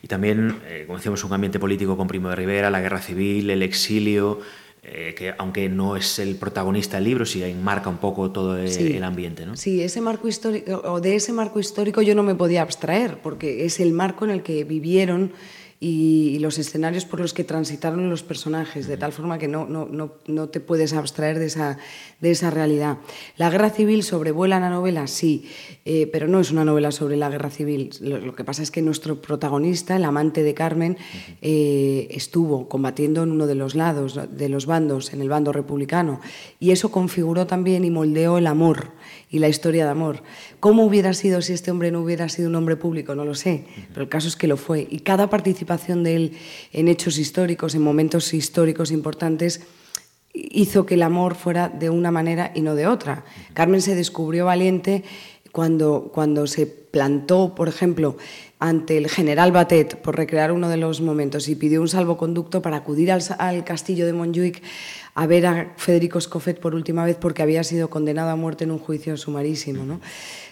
Y 0.02 0.08
también, 0.08 0.60
eh, 0.68 0.84
como 0.88 0.98
decíamos, 0.98 1.24
un 1.24 1.34
ambiente 1.34 1.60
político 1.60 1.96
con 1.96 2.08
Primo 2.08 2.30
de 2.30 2.36
Rivera, 2.36 2.72
la 2.72 2.82
guerra 2.82 3.00
civil, 3.00 3.50
el 3.50 3.62
exilio, 3.62 4.40
eh, 4.84 5.14
que 5.16 5.34
aunque 5.38 5.70
no 5.70 5.96
es 5.96 6.18
el 6.18 6.36
protagonista 6.38 6.98
del 6.98 7.04
libro, 7.04 7.26
sí 7.26 7.44
enmarca 7.44 7.88
un 7.88 7.98
poco 7.98 8.32
todo 8.32 8.58
el, 8.58 9.04
ambiente. 9.04 9.46
¿no? 9.46 9.56
Sí, 9.56 9.84
ese 9.84 10.02
marco 10.02 10.28
histórico, 10.28 10.82
o 10.86 11.00
de 11.00 11.16
ese 11.16 11.34
marco 11.34 11.60
histórico 11.60 12.02
yo 12.02 12.16
no 12.16 12.24
me 12.24 12.34
podía 12.34 12.64
abstraer, 12.64 13.20
porque 13.22 13.66
es 13.66 13.80
el 13.80 13.94
marco 13.94 14.26
en 14.26 14.32
el 14.32 14.42
que 14.42 14.64
vivieron 14.64 15.34
y, 15.84 16.38
los 16.42 16.60
escenarios 16.60 17.06
por 17.06 17.20
los 17.20 17.34
que 17.34 17.44
transitaron 17.44 18.10
los 18.10 18.22
personajes, 18.22 18.88
de 18.88 18.98
tal 18.98 19.12
forma 19.12 19.40
que 19.40 19.48
no, 19.48 19.66
no, 19.66 19.88
no, 19.88 20.14
no 20.28 20.50
te 20.50 20.60
puedes 20.60 20.94
abstraer 20.94 21.40
de 21.40 21.48
esa, 21.48 21.78
de 22.20 22.32
esa 22.32 22.52
realidad. 22.52 23.00
La 23.36 23.50
guerra 23.50 23.72
civil 23.72 24.04
sobrevuela 24.04 24.60
la 24.60 24.70
novela, 24.70 25.08
sí, 25.08 25.50
eh, 25.86 26.08
pero 26.12 26.28
no 26.28 26.40
es 26.40 26.52
una 26.52 26.66
novela 26.66 26.92
sobre 26.92 27.18
la 27.18 27.30
guerra 27.30 27.50
civil. 27.50 27.92
Lo, 28.00 28.36
que 28.36 28.44
pasa 28.44 28.62
es 28.62 28.70
que 28.70 28.84
nuestro 28.84 29.22
protagonista, 29.22 29.96
el 29.96 30.06
amante 30.06 30.44
de 30.44 30.54
Carmen, 30.54 30.98
eh, 31.42 32.08
estuvo 32.12 32.70
combatiendo 32.70 33.24
en 33.24 33.32
uno 33.32 33.48
de 33.48 33.56
los 33.56 33.74
lados, 33.74 34.20
de 34.30 34.50
los 34.50 34.68
bandos, 34.68 35.14
en 35.14 35.22
el 35.22 35.30
bando 35.30 35.52
republicano, 35.52 36.22
y 36.60 36.72
eso 36.72 36.92
configuró 36.92 37.48
también 37.48 37.84
y 37.86 37.90
moldeó 37.90 38.38
el 38.38 38.46
amor 38.46 38.92
y 39.32 39.40
la 39.40 39.48
historia 39.48 39.86
de 39.86 39.92
amor. 39.92 40.22
¿Cómo 40.60 40.84
hubiera 40.84 41.14
sido 41.14 41.42
si 41.42 41.54
este 41.54 41.72
hombre 41.72 41.90
no 41.90 42.02
hubiera 42.02 42.28
sido 42.30 42.50
un 42.50 42.56
hombre 42.56 42.76
público? 42.76 43.16
No 43.16 43.24
lo 43.24 43.34
sé, 43.34 43.66
pero 43.90 44.04
el 44.04 44.10
caso 44.10 44.28
es 44.28 44.36
que 44.36 44.46
lo 44.46 44.58
fue. 44.58 44.86
Y 44.90 45.00
cada 45.00 45.30
participación 45.72 46.04
de 46.04 46.16
él 46.16 46.38
en 46.74 46.88
hechos 46.88 47.18
históricos, 47.18 47.76
en 47.76 47.82
momentos 47.82 48.34
históricos 48.34 48.92
importantes, 48.92 49.62
hizo 50.34 50.86
que 50.86 50.96
el 50.96 51.04
amor 51.04 51.36
fuera 51.36 51.70
de 51.70 51.90
una 51.90 52.12
manera 52.12 52.52
y 52.54 52.62
no 52.62 52.76
de 52.76 52.88
otra. 52.88 53.24
Carmen 53.54 53.82
se 53.82 53.96
descubrió 53.96 54.46
valiente 54.46 55.04
cuando, 55.52 56.10
cuando 56.14 56.48
se 56.48 56.66
plantó, 56.66 57.56
por 57.56 57.68
ejemplo, 57.68 58.18
ante 58.60 58.98
el 58.98 59.10
general 59.10 59.52
Batet 59.52 59.96
por 60.02 60.16
recrear 60.16 60.52
uno 60.52 60.70
de 60.70 60.78
los 60.78 61.02
momentos 61.02 61.48
y 61.48 61.56
pidió 61.56 61.82
un 61.82 61.88
salvoconducto 61.88 62.62
para 62.62 62.78
acudir 62.78 63.12
al, 63.12 63.22
al 63.40 63.64
castillo 63.64 64.06
de 64.06 64.14
Montjuic 64.14 64.62
a 65.16 65.26
ver 65.26 65.46
a 65.46 65.74
Federico 65.78 66.20
Escofet 66.20 66.60
por 66.60 66.76
última 66.76 67.04
vez 67.06 67.18
porque 67.18 67.42
había 67.42 67.64
sido 67.64 67.90
condenado 67.90 68.30
a 68.30 68.36
muerte 68.36 68.66
en 68.66 68.72
un 68.72 68.80
juicio 68.80 69.18
sumarísimo. 69.18 69.84
¿no? 69.84 70.00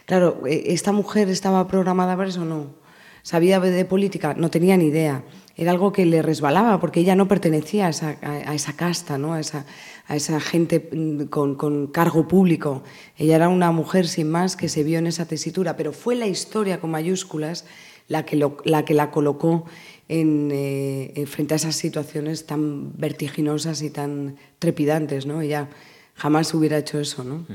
Claro, 0.05 0.41
eh, 0.47 0.63
¿esta 0.67 0.91
mujer 0.91 1.29
estaba 1.29 1.67
programada 1.67 2.17
para 2.17 2.29
eso 2.29 2.41
o 2.41 2.45
no? 2.45 2.88
¿Sabía 3.23 3.59
de 3.59 3.85
política? 3.85 4.33
No 4.33 4.49
tenía 4.49 4.77
ni 4.77 4.85
idea. 4.85 5.23
Era 5.55 5.71
algo 5.71 5.91
que 5.91 6.05
le 6.05 6.21
resbalaba 6.21 6.79
porque 6.79 7.01
ella 7.01 7.15
no 7.15 7.27
pertenecía 7.27 7.87
a 7.87 7.89
esa, 7.89 8.17
a, 8.21 8.55
esa 8.55 8.73
casta, 8.77 9.17
¿no? 9.17 9.33
a, 9.33 9.41
esa, 9.41 9.65
a 10.07 10.15
esa 10.15 10.39
gente 10.39 10.89
mm, 10.91 11.23
con, 11.25 11.55
con, 11.55 11.87
cargo 11.87 12.27
público. 12.27 12.83
Ella 13.17 13.35
era 13.35 13.49
una 13.49 13.71
mujer 13.71 14.07
sin 14.07 14.29
más 14.29 14.55
que 14.55 14.69
se 14.69 14.83
vio 14.83 14.99
en 14.99 15.07
esa 15.07 15.25
tesitura, 15.25 15.75
pero 15.75 15.91
fue 15.91 16.15
la 16.15 16.27
historia 16.27 16.79
con 16.79 16.91
mayúsculas 16.91 17.65
la 18.07 18.25
que, 18.25 18.37
la, 18.37 18.85
que 18.85 18.93
la 18.93 19.11
colocó 19.11 19.65
en, 20.07 20.49
eh, 20.51 21.25
frente 21.27 21.53
a 21.53 21.57
esas 21.57 21.75
situaciones 21.75 22.45
tan 22.45 22.97
vertiginosas 22.97 23.81
y 23.81 23.89
tan 23.89 24.37
trepidantes, 24.57 25.25
¿no? 25.25 25.41
Ella 25.41 25.69
jamás 26.15 26.53
hubiera 26.53 26.77
hecho 26.77 26.99
eso, 26.99 27.23
¿no? 27.23 27.45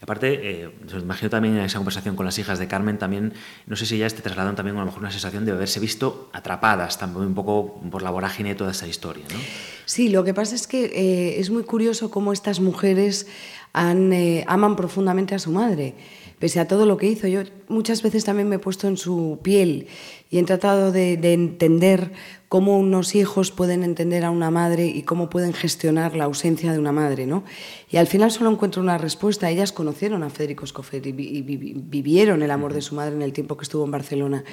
Aparte, 0.00 0.62
eh, 0.62 0.70
imagino 0.92 1.30
también 1.30 1.56
en 1.56 1.64
esa 1.64 1.78
conversación 1.78 2.16
con 2.16 2.26
las 2.26 2.38
hijas 2.38 2.58
de 2.58 2.68
Carmen, 2.68 2.98
también, 2.98 3.32
no 3.66 3.76
sé 3.76 3.86
si 3.86 3.96
ya 3.96 4.08
te 4.10 4.20
trasladan 4.20 4.54
también 4.54 4.76
a 4.76 4.80
lo 4.80 4.86
mejor 4.86 5.00
una 5.00 5.10
sensación 5.10 5.46
de 5.46 5.52
haberse 5.52 5.80
visto 5.80 6.28
atrapadas 6.34 6.98
también 6.98 7.26
un 7.26 7.34
poco 7.34 7.80
por 7.90 8.02
la 8.02 8.10
vorágine 8.10 8.50
de 8.50 8.54
toda 8.56 8.72
esa 8.72 8.86
historia, 8.86 9.24
¿no? 9.32 9.38
Sí, 9.86 10.08
lo 10.10 10.22
que 10.24 10.34
pasa 10.34 10.54
es 10.54 10.66
que 10.66 10.84
eh, 10.84 11.40
es 11.40 11.48
muy 11.48 11.62
curioso 11.62 12.10
cómo 12.10 12.32
estas 12.32 12.60
mujeres 12.60 13.26
han, 13.76 14.12
eh, 14.12 14.44
aman 14.48 14.74
profundamente 14.74 15.34
a 15.34 15.38
su 15.38 15.52
madre 15.52 15.94
pese 16.38 16.60
a 16.60 16.68
todo 16.68 16.86
lo 16.86 16.96
que 16.96 17.06
hizo. 17.06 17.26
Yo 17.26 17.42
muchas 17.68 18.02
veces 18.02 18.24
también 18.24 18.48
me 18.48 18.56
he 18.56 18.58
puesto 18.58 18.88
en 18.88 18.96
su 18.96 19.38
piel 19.42 19.86
y 20.30 20.38
he 20.38 20.42
tratado 20.42 20.92
de, 20.92 21.14
entender 21.32 22.12
cómo 22.48 22.78
unos 22.78 23.14
hijos 23.14 23.50
pueden 23.50 23.82
entender 23.82 24.24
a 24.24 24.30
una 24.30 24.50
madre 24.50 24.86
y 24.86 25.02
cómo 25.02 25.30
pueden 25.30 25.52
gestionar 25.52 26.14
la 26.14 26.24
ausencia 26.24 26.72
de 26.72 26.78
una 26.78 26.92
madre. 26.92 27.26
¿no? 27.26 27.44
Y 27.90 27.96
al 27.96 28.06
final 28.06 28.30
solo 28.30 28.50
encuentro 28.50 28.82
una 28.82 28.98
respuesta. 28.98 29.50
Ellas 29.50 29.72
conocieron 29.72 30.22
a 30.22 30.30
Federico 30.30 30.64
Escofer 30.64 31.06
y, 31.06 31.12
vivieron 31.12 32.42
el 32.42 32.50
amor 32.50 32.74
de 32.74 32.82
su 32.82 32.94
madre 32.94 33.14
en 33.14 33.22
el 33.22 33.32
tiempo 33.32 33.56
que 33.56 33.64
estuvo 33.64 33.84
en 33.84 33.90
Barcelona. 33.90 34.44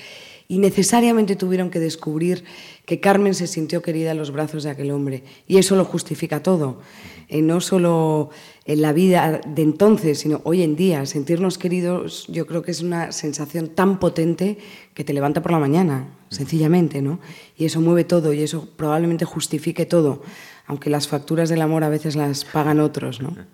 Y 0.47 0.59
necesariamente 0.59 1.35
tuvieron 1.35 1.69
que 1.69 1.79
descubrir 1.79 2.43
que 2.85 2.99
Carmen 2.99 3.33
se 3.33 3.47
sintió 3.47 3.81
querida 3.81 4.11
en 4.11 4.17
los 4.17 4.31
brazos 4.31 4.63
de 4.63 4.71
aquel 4.71 4.91
hombre. 4.91 5.23
Y 5.47 5.57
eso 5.57 5.75
lo 5.75 5.85
justifica 5.85 6.43
todo. 6.43 6.81
Eh, 7.29 7.41
no 7.41 7.61
solo 7.61 8.29
en 8.65 8.81
la 8.81 8.93
vida 8.93 9.41
de 9.45 9.61
entonces, 9.61 10.19
sino 10.19 10.41
hoy 10.43 10.61
en 10.61 10.75
día. 10.75 11.05
Sentirnos 11.05 11.57
queridos 11.57 12.27
yo 12.27 12.45
creo 12.45 12.61
que 12.61 12.71
es 12.71 12.81
una 12.81 13.11
sensación 13.11 13.69
tan 13.69 13.99
potente 13.99 14.57
que 14.93 15.03
te 15.03 15.13
levanta 15.13 15.41
por 15.41 15.51
la 15.51 15.59
mañana, 15.59 16.07
sencillamente, 16.29 17.01
¿no? 17.01 17.19
Y 17.57 17.65
eso 17.65 17.81
mueve 17.81 18.03
todo 18.03 18.33
y 18.33 18.41
eso 18.41 18.67
probablemente 18.75 19.25
justifique 19.25 19.85
todo, 19.85 20.21
aunque 20.67 20.89
las 20.89 21.07
facturas 21.07 21.49
del 21.49 21.61
amor 21.61 21.83
a 21.83 21.89
veces 21.89 22.15
las 22.15 22.45
pagan 22.45 22.79
otros, 22.79 23.21
¿no? 23.21 23.35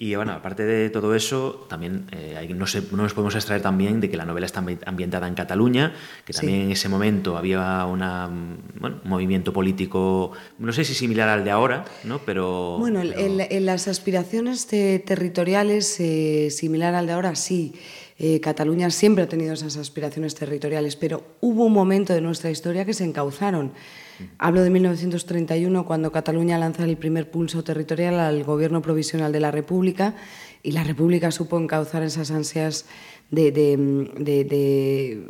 Y 0.00 0.14
bueno, 0.14 0.30
aparte 0.30 0.62
de 0.62 0.90
todo 0.90 1.12
eso, 1.16 1.66
también 1.68 2.06
eh, 2.12 2.46
no, 2.54 2.66
no, 2.92 3.02
nos 3.02 3.14
podemos 3.14 3.34
extraer 3.34 3.62
también 3.62 4.00
de 4.00 4.08
que 4.08 4.16
la 4.16 4.24
novela 4.24 4.46
está 4.46 4.64
ambientada 4.86 5.26
en 5.26 5.34
Cataluña, 5.34 5.92
que 6.24 6.32
también 6.32 6.60
en 6.60 6.70
ese 6.70 6.88
momento 6.88 7.36
había 7.36 7.84
una, 7.84 8.28
un 8.28 9.00
movimiento 9.02 9.52
político, 9.52 10.30
no 10.60 10.72
sé 10.72 10.84
si 10.84 10.94
similar 10.94 11.28
al 11.28 11.42
de 11.42 11.50
ahora, 11.50 11.84
¿no? 12.04 12.20
pero... 12.24 12.76
Bueno, 12.78 13.02
En, 13.02 13.66
las 13.66 13.88
aspiraciones 13.88 14.68
territoriales, 14.68 15.98
eh, 15.98 16.50
similar 16.52 16.94
al 16.94 17.08
de 17.08 17.12
ahora, 17.14 17.34
sí. 17.34 17.74
Eh, 18.20 18.38
Cataluña 18.38 18.90
siempre 18.90 19.24
ha 19.24 19.28
tenido 19.28 19.54
esas 19.54 19.76
aspiraciones 19.76 20.36
territoriales, 20.36 20.94
pero 20.94 21.24
hubo 21.40 21.64
un 21.64 21.72
momento 21.72 22.14
de 22.14 22.20
nuestra 22.20 22.52
historia 22.52 22.84
que 22.84 22.94
se 22.94 23.02
encauzaron. 23.02 23.72
Hablo 24.38 24.62
de 24.62 24.70
1931, 24.70 25.86
cuando 25.86 26.12
Cataluña 26.12 26.58
lanza 26.58 26.84
el 26.84 26.96
primer 26.96 27.30
pulso 27.30 27.62
territorial 27.64 28.18
al 28.18 28.44
gobierno 28.44 28.82
provisional 28.82 29.32
de 29.32 29.40
la 29.40 29.50
República 29.50 30.14
y 30.62 30.72
la 30.72 30.84
República 30.84 31.30
supo 31.30 31.58
encauzar 31.58 32.02
esas 32.02 32.30
ansias 32.30 32.86
de, 33.30 35.22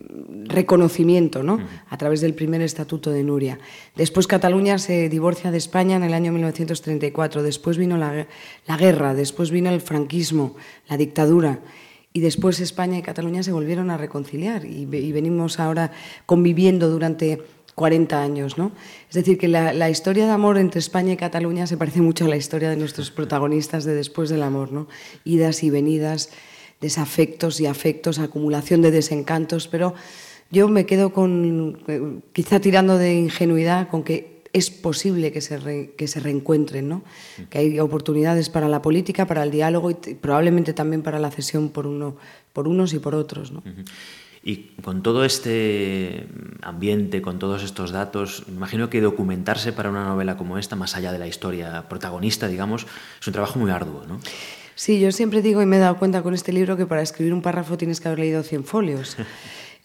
reconocimiento 0.45 1.42
¿no? 1.42 1.59
a 1.88 1.99
través 1.99 2.21
del 2.21 2.35
primer 2.35 2.62
estatuto 2.62 3.11
de 3.11 3.25
Nuria. 3.25 3.59
Después 3.97 4.26
Cataluña 4.26 4.78
se 4.78 5.09
divorcia 5.09 5.50
de 5.50 5.59
España 5.59 5.97
en 5.97 6.04
el 6.04 6.14
año 6.14 6.33
1934, 6.33 7.42
después 7.42 7.76
vino 7.76 7.99
la, 7.99 8.26
guerra, 8.78 9.14
después 9.14 9.50
vino 9.50 9.71
el 9.71 9.80
franquismo, 9.80 10.57
la 10.88 10.97
dictadura 10.97 11.61
y 12.12 12.21
después 12.21 12.61
España 12.61 12.99
y 12.99 13.02
Cataluña 13.02 13.42
se 13.42 13.52
volvieron 13.52 13.90
a 13.90 13.99
reconciliar 13.99 14.64
y, 14.64 14.88
y 14.90 15.12
venimos 15.12 15.61
ahora 15.61 15.92
conviviendo 16.25 16.88
durante 16.88 17.42
40 17.78 18.20
años. 18.20 18.58
¿no? 18.58 18.73
Es 19.08 19.14
decir, 19.14 19.38
que 19.38 19.49
la, 19.49 19.88
historia 19.88 20.26
de 20.26 20.32
amor 20.32 20.58
entre 20.58 20.80
España 20.80 21.14
y 21.14 21.16
Cataluña 21.16 21.66
se 21.66 21.78
parece 21.78 22.02
mucho 22.02 22.26
a 22.26 22.28
la 22.28 22.37
historia 22.37 22.68
de 22.68 22.76
nuestros 22.76 23.11
protagonistas 23.11 23.85
de 23.85 23.94
Después 23.94 24.28
del 24.28 24.42
Amor. 24.42 24.73
¿no? 24.73 24.88
Idas 25.25 25.62
y 25.62 25.70
venidas, 25.70 26.28
desafectos 26.82 27.61
y 27.61 27.66
afectos, 27.66 28.18
acumulación 28.18 28.82
de 28.82 28.90
desencantos, 28.90 29.68
pero 29.68 29.94
yo 30.50 30.68
me 30.68 30.85
quedo 30.85 31.12
con, 31.12 31.82
quizá 32.32 32.61
tirando 32.61 32.99
de 32.99 33.14
ingenuidad, 33.14 33.88
con 33.88 34.02
que 34.02 34.42
es 34.52 34.70
posible 34.70 35.30
que 35.30 35.40
se, 35.40 35.92
que 35.97 36.08
se 36.08 36.20
reencuentren, 36.20 36.88
¿no? 36.88 37.02
que 37.50 37.58
hay 37.58 37.80
oportunidades 37.80 38.49
para 38.49 38.68
la 38.68 38.82
política, 38.82 39.26
para 39.26 39.42
el 39.42 39.50
diálogo 39.50 39.90
y 39.90 39.94
probablemente 39.94 40.73
también 40.73 41.02
para 41.02 41.18
la 41.18 41.30
cesión 41.30 41.68
por, 41.68 41.87
uno, 41.87 42.16
por 42.52 42.66
unos 42.66 42.92
y 42.94 42.99
por 42.99 43.14
otros. 43.14 43.52
¿no? 43.52 43.62
Y 44.42 44.71
con 44.83 45.02
todo 45.02 45.25
este 45.25 46.26
ambiente, 46.62 47.23
con 47.23 47.38
todos 47.38 47.62
estos 47.62 47.90
datos, 47.90 48.45
imagino 48.49 48.88
que 48.88 49.00
documentarse 49.00 49.73
para 49.73 49.90
una 49.90 50.04
novela 50.04 50.37
como 50.37 50.59
esta, 50.59 50.76
más 50.76 50.97
allá 50.97 51.12
de 51.12 51.18
la 51.18 51.26
historia 51.26 51.88
protagonista, 51.88 52.49
digamos, 52.49 52.87
es 53.21 53.26
un 53.26 53.33
trabajo 53.33 53.59
muy 53.59 53.71
arduo, 53.71 54.04
¿no? 54.07 54.21
Sí, 54.75 55.00
yo 55.00 55.11
siempre 55.11 55.42
digo 55.42 55.61
y 55.61 55.66
me 55.66 55.76
he 55.76 55.80
dado 55.80 55.99
cuenta 55.99 56.23
con 56.23 56.35
este 56.35 56.52
libro 56.52 56.76
que 56.76 56.87
para 56.87 57.02
escribir 57.02 57.35
un 57.35 57.42
párrafo 57.42 57.76
tienes 57.76 58.00
que 58.00 58.07
haber 58.07 58.21
leído 58.21 58.42
100 58.42 58.64
folios. 58.64 59.16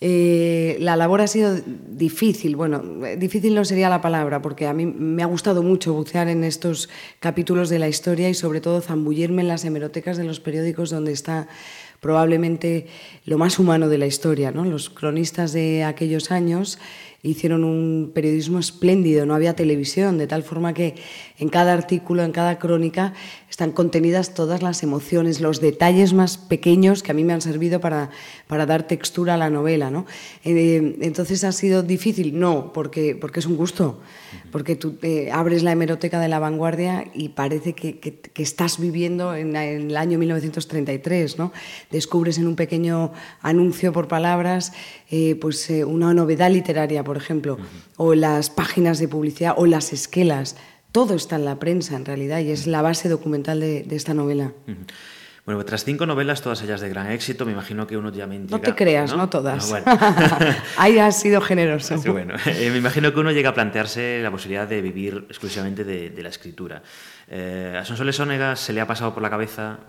Eh, 0.06 0.76
la 0.82 0.98
labor 0.98 1.22
ha 1.22 1.28
sido 1.28 1.56
difícil, 1.88 2.58
bueno, 2.58 2.84
difícil 3.18 3.56
no 3.56 3.64
sería 3.64 3.88
la 3.88 4.02
palabra, 4.02 4.42
porque 4.42 4.68
a 4.68 4.74
mí 4.74 4.86
me 4.86 5.24
ha 5.24 5.28
gustado 5.28 5.64
mucho 5.64 5.94
bucear 5.94 6.28
en 6.28 6.44
estos 6.44 6.90
capítulos 7.22 7.70
de 7.70 7.80
la 7.80 7.88
historia 7.88 8.28
y 8.28 8.34
sobre 8.34 8.60
todo 8.60 8.82
zambullirme 8.82 9.44
en 9.44 9.48
las 9.48 9.64
hemerotecas 9.64 10.18
de 10.18 10.26
los 10.26 10.42
periódicos 10.42 10.90
donde 10.90 11.14
está 11.14 11.48
probablemente 12.04 12.86
lo 13.26 13.40
más 13.40 13.58
humano 13.58 13.90
de 13.90 13.98
la 13.98 14.06
historia. 14.06 14.52
¿no? 14.52 14.66
Los 14.66 14.92
cronistas 14.92 15.54
de 15.54 15.84
aquellos 15.84 16.30
años 16.30 16.78
hicieron 17.24 17.64
un 17.64 18.12
periodismo 18.14 18.60
espléndido, 18.60 19.26
no 19.26 19.34
había 19.34 19.56
televisión, 19.56 20.18
de 20.18 20.28
tal 20.28 20.44
forma 20.44 20.74
que 20.74 20.96
en 21.40 21.48
cada 21.48 21.72
artículo, 21.72 22.22
en 22.24 22.34
cada 22.34 22.60
crónica, 22.60 23.14
están 23.50 23.72
contenidas 23.72 24.34
todas 24.34 24.62
las 24.62 24.84
emociones, 24.84 25.40
los 25.40 25.62
detalles 25.62 26.12
más 26.12 26.38
pequeños 26.38 27.02
que 27.02 27.12
a 27.12 27.14
mí 27.14 27.24
me 27.24 27.32
han 27.32 27.42
servido 27.42 27.80
para, 27.80 28.10
para 28.48 28.66
dar 28.66 28.88
textura 28.88 29.36
a 29.36 29.38
la 29.38 29.50
novela. 29.50 29.90
¿no? 29.90 30.06
Eh, 30.44 30.98
entonces, 31.00 31.46
¿ha 31.46 31.54
sido 31.54 31.82
difícil? 31.82 32.38
No, 32.38 32.74
porque, 32.74 33.16
porque 33.16 33.40
es 33.40 33.46
un 33.46 33.56
gusto, 33.56 34.02
porque 34.52 34.76
tú 34.76 34.98
eh, 35.02 35.30
abres 35.32 35.64
la 35.64 35.72
hemeroteca 35.72 36.20
de 36.20 36.28
la 36.28 36.40
vanguardia 36.40 37.06
y 37.14 37.30
parece 37.30 37.72
que, 37.74 38.00
que, 38.00 38.44
estás 38.44 38.80
viviendo 38.80 39.34
en, 39.34 39.56
en, 39.56 39.92
el 39.92 39.98
año 39.98 40.20
1933, 40.20 41.38
¿no? 41.38 41.54
Descubres 41.94 42.38
en 42.38 42.48
un 42.48 42.58
pequeño 42.58 43.14
anuncio 43.42 43.94
por 43.94 44.10
palabras 44.10 44.74
eh, 45.10 45.36
pues, 45.40 45.70
eh, 45.70 45.86
una 45.86 46.14
novedad 46.14 46.52
literaria, 46.52 47.04
por 47.04 47.16
ejemplo, 47.16 47.58
o 47.96 48.16
las 48.16 48.50
páginas 48.50 49.00
de 49.00 49.08
publicidad 49.08 49.54
o 49.56 49.66
las 49.66 49.94
esquelas. 49.94 50.58
Todo 50.92 51.14
está 51.16 51.38
en 51.38 51.46
la 51.46 51.58
prensa, 51.60 51.96
en 51.96 52.06
realidad, 52.06 52.40
y 52.40 52.52
es 52.52 52.68
la 52.68 52.82
base 52.82 53.08
documental 53.10 53.60
de, 53.62 53.86
esta 53.92 54.14
novela. 54.14 54.52
Bueno, 55.46 55.66
tras 55.66 55.84
cinco 55.84 56.06
novelas, 56.06 56.42
todas 56.42 56.62
ellas 56.62 56.80
de 56.80 56.88
gran 56.88 57.12
éxito, 57.12 57.46
me 57.46 57.52
imagino 57.52 57.86
que 57.86 57.98
uno 57.98 58.10
ya 58.14 58.26
me 58.28 58.40
No 58.40 58.62
te 58.62 58.74
creas, 58.76 59.14
no, 59.14 59.28
todas. 59.28 59.70
bueno. 59.70 59.86
Ahí 60.78 61.00
has 61.00 61.20
sido 61.20 61.42
generoso. 61.42 62.02
bueno, 62.06 62.36
eh, 62.46 62.70
me 62.72 62.78
imagino 62.78 63.14
que 63.14 63.20
uno 63.20 63.30
llega 63.32 63.50
a 63.50 63.54
plantearse 63.54 64.22
la 64.24 64.32
posibilidad 64.32 64.66
de 64.66 64.82
vivir 64.82 65.26
exclusivamente 65.28 65.84
de, 65.84 66.24
la 66.24 66.30
escritura. 66.30 66.82
Eh, 67.36 67.76
¿A 67.80 67.84
Sonsoles 67.84 68.20
Ónega 68.20 68.56
se 68.56 68.74
le 68.74 68.80
ha 68.80 68.86
pasado 68.86 69.12
por 69.12 69.24
la 69.24 69.30
cabeza 69.32 69.80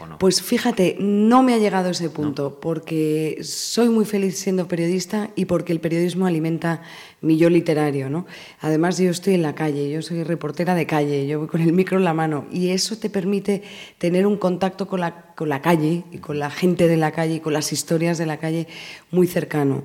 o, 0.00 0.06
no? 0.06 0.16
Pues 0.16 0.40
fíjate, 0.40 0.96
no 0.98 1.42
me 1.42 1.52
ha 1.52 1.58
llegado 1.58 1.88
a 1.88 1.90
ese 1.90 2.08
punto, 2.08 2.58
porque 2.60 3.40
soy 3.42 3.90
muy 3.90 4.06
feliz 4.06 4.38
siendo 4.38 4.66
periodista 4.68 5.28
y 5.36 5.44
porque 5.44 5.74
el 5.74 5.80
periodismo 5.80 6.24
alimenta 6.24 6.80
mi 7.20 7.36
yo 7.36 7.50
literario. 7.50 8.08
¿no? 8.08 8.24
Además, 8.62 8.96
yo 8.96 9.10
estoy 9.10 9.34
en 9.34 9.42
la 9.42 9.54
calle, 9.54 9.90
yo 9.90 10.00
soy 10.00 10.22
reportera 10.22 10.74
de 10.74 10.86
calle, 10.86 11.26
yo 11.26 11.40
voy 11.40 11.48
con 11.48 11.60
el 11.60 11.74
micro 11.74 11.98
en 11.98 12.04
la 12.04 12.14
mano 12.14 12.46
y 12.50 12.70
eso 12.70 12.96
te 12.96 13.10
permite 13.10 13.62
tener 13.98 14.26
un 14.26 14.38
contacto 14.38 14.88
con 14.88 15.00
la, 15.00 15.34
con 15.34 15.50
la 15.50 15.60
calle 15.60 16.04
y 16.10 16.18
con 16.18 16.38
la 16.38 16.48
gente 16.48 16.88
de 16.88 16.96
la 16.96 17.12
calle 17.12 17.34
y 17.34 17.40
con 17.40 17.52
las 17.52 17.70
historias 17.70 18.16
de 18.16 18.24
la 18.24 18.38
calle 18.38 18.66
muy 19.10 19.26
cercano. 19.26 19.84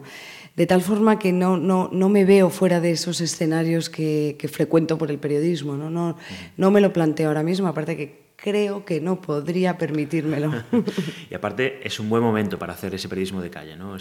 De 0.56 0.66
tal 0.66 0.82
forma 0.82 1.20
que 1.20 1.32
no, 1.32 1.58
no, 1.58 1.90
no 1.92 2.10
me 2.10 2.26
veo 2.26 2.50
fuera 2.50 2.80
de 2.82 2.92
esos 2.92 3.22
escenarios 3.22 3.90
que, 3.90 4.36
que 4.38 4.48
frecuento 4.48 4.98
por 4.98 5.10
el 5.12 5.18
periodismo. 5.18 5.76
¿no? 5.76 5.90
No, 5.90 6.18
no 6.58 6.72
me 6.72 6.82
lo 6.82 6.92
planteo 6.94 7.28
ahora 7.28 7.44
mismo, 7.44 7.68
aparte 7.68 7.96
que 7.96 8.29
creo 8.44 8.86
que 8.86 9.02
no 9.02 9.22
podría 9.22 9.78
permitírmelo. 9.78 10.52
y 11.30 11.34
aparte 11.34 11.86
es 11.86 12.00
un 12.00 12.10
buen 12.10 12.24
momento 12.24 12.58
para 12.58 12.74
hacer 12.74 12.94
ese 12.96 13.10
periodismo 13.10 13.42
de 13.42 13.50
calle, 13.50 13.76
¿no? 13.76 13.96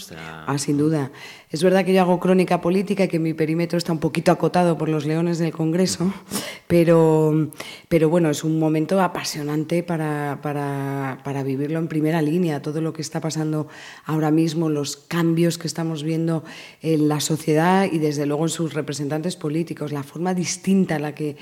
Ah, 0.46 0.58
sin 0.58 0.78
duda. 0.78 1.10
Es 1.50 1.62
verdad 1.62 1.84
que 1.84 1.92
yo 1.92 2.02
hago 2.02 2.20
crónica 2.20 2.60
política 2.60 3.04
y 3.04 3.08
que 3.08 3.18
mi 3.18 3.34
perímetro 3.34 3.78
está 3.78 3.92
un 3.92 3.98
poquito 3.98 4.30
acotado 4.32 4.78
por 4.78 4.88
los 4.88 5.06
leones 5.06 5.38
del 5.38 5.52
Congreso, 5.52 6.12
pero, 6.66 7.50
pero 7.88 8.08
bueno, 8.08 8.30
es 8.30 8.44
un 8.44 8.58
momento 8.58 9.00
apasionante 9.00 9.82
para, 9.82 10.40
para, 10.42 11.18
para 11.24 11.42
vivirlo 11.42 11.78
en 11.78 11.88
primera 11.88 12.22
línea, 12.22 12.62
todo 12.62 12.80
lo 12.80 12.92
que 12.92 13.02
está 13.02 13.20
pasando 13.20 13.68
ahora 14.04 14.30
mismo, 14.30 14.68
los 14.68 14.96
cambios 14.96 15.58
que 15.58 15.66
estamos 15.66 16.02
viendo 16.02 16.44
en 16.82 17.08
la 17.08 17.20
sociedad 17.20 17.88
y 17.90 17.98
desde 17.98 18.26
luego 18.26 18.44
en 18.44 18.50
sus 18.50 18.74
representantes 18.74 19.36
políticos, 19.36 19.92
la 19.92 20.02
forma 20.02 20.34
distinta 20.34 20.96
en 20.96 21.02
la 21.02 21.14
que 21.14 21.36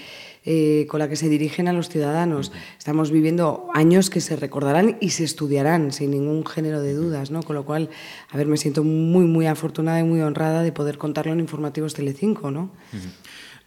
eh, 0.47 0.87
con 0.89 1.01
la 1.01 1.09
que 1.09 1.17
se 1.17 1.29
dirigen 1.29 1.67
a 1.67 1.73
los 1.73 1.89
ciudadanos. 1.89 2.53
Estamos 2.79 3.11
viviendo 3.11 3.69
años 3.75 4.11
que 4.11 4.21
se 4.21 4.37
recordarán 4.37 4.97
y 5.01 5.11
se 5.11 5.25
estudiarán 5.25 5.91
sin 5.91 6.13
ningún 6.13 6.47
género 6.47 6.81
de 6.81 6.95
dudas, 6.95 7.33
¿no? 7.33 7.43
Con 7.43 7.57
lo 7.57 7.65
cual, 7.65 7.91
a 8.31 8.37
ver, 8.37 8.47
me 8.47 8.57
siento 8.57 8.85
muy, 8.85 9.25
muy 9.25 9.47
afortunada 9.47 9.99
y 9.99 10.05
muy 10.05 10.21
honrada 10.21 10.63
de 10.63 10.71
poder 10.71 10.99
contarlo 10.99 11.33
en 11.33 11.41
Informativos 11.41 11.95
Telecinco, 11.95 12.53
¿no? 12.53 12.71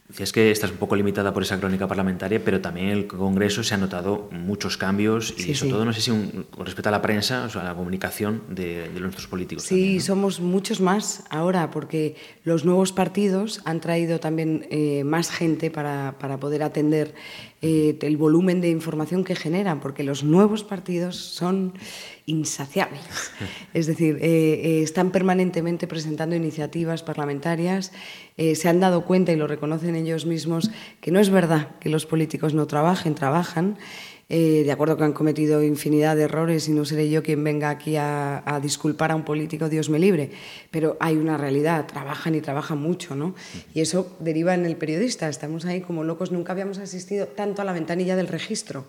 Decías 0.10 0.32
que 0.32 0.50
estás 0.50 0.72
un 0.72 0.78
poco 0.78 0.96
limitada 0.96 1.32
por 1.32 1.44
esa 1.44 1.60
crónica 1.60 1.88
parlamentaria, 1.88 2.44
pero 2.44 2.60
también 2.60 2.88
en 2.88 2.98
el 2.98 3.08
Congreso 3.08 3.64
se 3.64 3.76
han 3.76 3.82
notado 3.82 4.28
muchos 4.32 4.76
cambios 4.76 5.36
y 5.38 5.54
sobre 5.54 5.72
todo, 5.72 5.86
no 5.86 5.94
sé 5.94 6.02
si 6.02 6.10
con 6.50 6.66
respecto 6.66 6.90
a 6.90 6.92
la 6.92 7.00
prensa, 7.00 7.44
o 7.44 7.50
sea, 7.50 7.62
a 7.62 7.66
la 7.66 7.76
comunicación 7.76 8.42
de, 8.50 8.90
nuestros 9.00 9.28
políticos. 9.28 9.66
Sí, 9.66 10.00
somos 10.00 10.40
muchos 10.40 10.82
más 10.82 11.26
ahora, 11.30 11.70
porque 11.70 12.16
los 12.44 12.66
nuevos 12.66 12.92
partidos 12.92 13.62
han 13.66 13.82
traído 13.82 14.20
también 14.20 14.66
eh, 14.72 15.04
más 15.04 15.30
gente 15.30 15.70
para, 15.70 16.16
para 16.18 16.40
poder 16.40 16.64
atender 16.64 17.14
eh, 17.62 17.98
el 18.02 18.16
volumen 18.16 18.62
de 18.62 18.70
información 18.70 19.26
que 19.26 19.36
generan, 19.36 19.82
porque 19.82 20.04
los 20.04 20.24
nuevos 20.24 20.64
partidos 20.64 21.18
son 21.18 21.74
insaciables. 22.26 23.02
Es 23.74 23.86
decir, 23.86 24.18
eh, 24.22 24.62
eh, 24.64 24.82
están 24.82 25.12
permanentemente 25.12 25.86
presentando 25.86 26.38
iniciativas 26.38 27.04
parlamentarias, 27.04 27.92
se 28.38 28.70
han 28.70 28.80
dado 28.80 29.04
cuenta 29.04 29.34
y 29.34 29.36
lo 29.36 29.48
reconocen 29.48 29.98
ellos 29.98 30.26
mismos 30.26 30.72
que 31.02 31.12
no 31.12 31.20
es 31.20 31.30
verdad 31.30 31.76
que 31.82 31.90
los 31.90 32.06
políticos 32.06 32.54
no 32.54 32.68
trabajen, 32.68 33.14
trabajan 33.14 33.78
eh, 34.32 34.62
de 34.64 34.72
acuerdo 34.72 34.96
que 34.96 35.04
han 35.04 35.14
cometido 35.14 35.64
infinidad 35.64 36.16
de 36.16 36.24
errores 36.24 36.70
y 36.70 36.72
no 36.72 36.86
seré 36.86 37.10
yo 37.10 37.24
quien 37.24 37.44
venga 37.44 37.72
aquí 37.72 37.96
a, 37.98 38.60
disculpar 38.62 39.12
a 39.12 39.16
un 39.16 39.26
político, 39.26 39.70
Dios 39.70 39.90
me 39.90 39.98
libre, 39.98 40.30
pero 40.70 40.98
hay 41.00 41.18
una 41.18 41.36
realidad, 41.36 41.88
trabajan 41.88 42.36
y 42.36 42.42
trabajan 42.42 42.78
mucho, 42.78 43.16
¿no? 43.16 43.34
Y 43.74 43.82
eso 43.82 44.16
deriva 44.20 44.54
en 44.54 44.68
el 44.68 44.76
periodista, 44.76 45.30
estamos 45.30 45.66
ahí 45.66 45.82
como 45.82 46.04
locos, 46.04 46.32
nunca 46.32 46.52
habíamos 46.52 46.78
asistido 46.78 47.26
tanto 47.26 47.64
a 47.64 47.66
la 47.66 47.74
ventanilla 47.74 48.16
del 48.16 48.28
registro, 48.28 48.86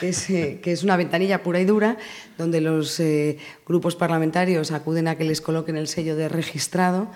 que 0.00 0.08
es, 0.08 0.30
eh, 0.30 0.60
una 0.82 0.96
ventanilla 0.96 1.42
pura 1.42 1.60
y 1.60 1.66
dura, 1.66 1.98
donde 2.38 2.62
los 2.62 2.98
eh, 2.98 3.36
grupos 3.66 3.94
parlamentarios 3.94 4.72
acuden 4.72 5.08
a 5.08 5.18
que 5.18 5.24
les 5.24 5.42
coloquen 5.42 5.76
el 5.76 5.88
sello 5.88 6.16
de 6.16 6.30
registrado 6.30 7.08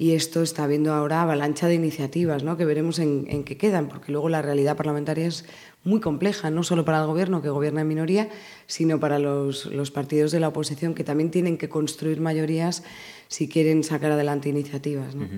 y 0.00 0.14
esto 0.14 0.40
está 0.40 0.64
habiendo 0.64 0.94
ahora 0.94 1.20
avalancha 1.20 1.66
de 1.68 1.74
iniciativas, 1.74 2.42
¿no? 2.42 2.56
que 2.56 2.64
veremos 2.64 2.98
en, 2.98 3.26
en 3.28 3.44
qué 3.44 3.58
quedan, 3.58 3.88
porque 3.88 4.12
luego 4.12 4.30
la 4.30 4.40
realidad 4.40 4.74
parlamentaria 4.74 5.26
es 5.26 5.44
muy 5.84 6.00
compleja, 6.00 6.48
no 6.50 6.62
solo 6.62 6.86
para 6.86 7.00
el 7.00 7.06
gobierno, 7.06 7.42
que 7.42 7.50
gobierna 7.50 7.82
en 7.82 7.88
minoría, 7.88 8.30
sino 8.66 8.98
para 8.98 9.18
los, 9.18 9.66
los, 9.66 9.90
partidos 9.90 10.32
de 10.32 10.40
la 10.40 10.48
oposición, 10.48 10.94
que 10.94 11.04
también 11.04 11.30
tienen 11.30 11.58
que 11.58 11.68
construir 11.68 12.18
mayorías 12.18 12.82
si 13.28 13.46
quieren 13.46 13.84
sacar 13.84 14.12
adelante 14.12 14.48
iniciativas. 14.48 15.14
¿no? 15.14 15.28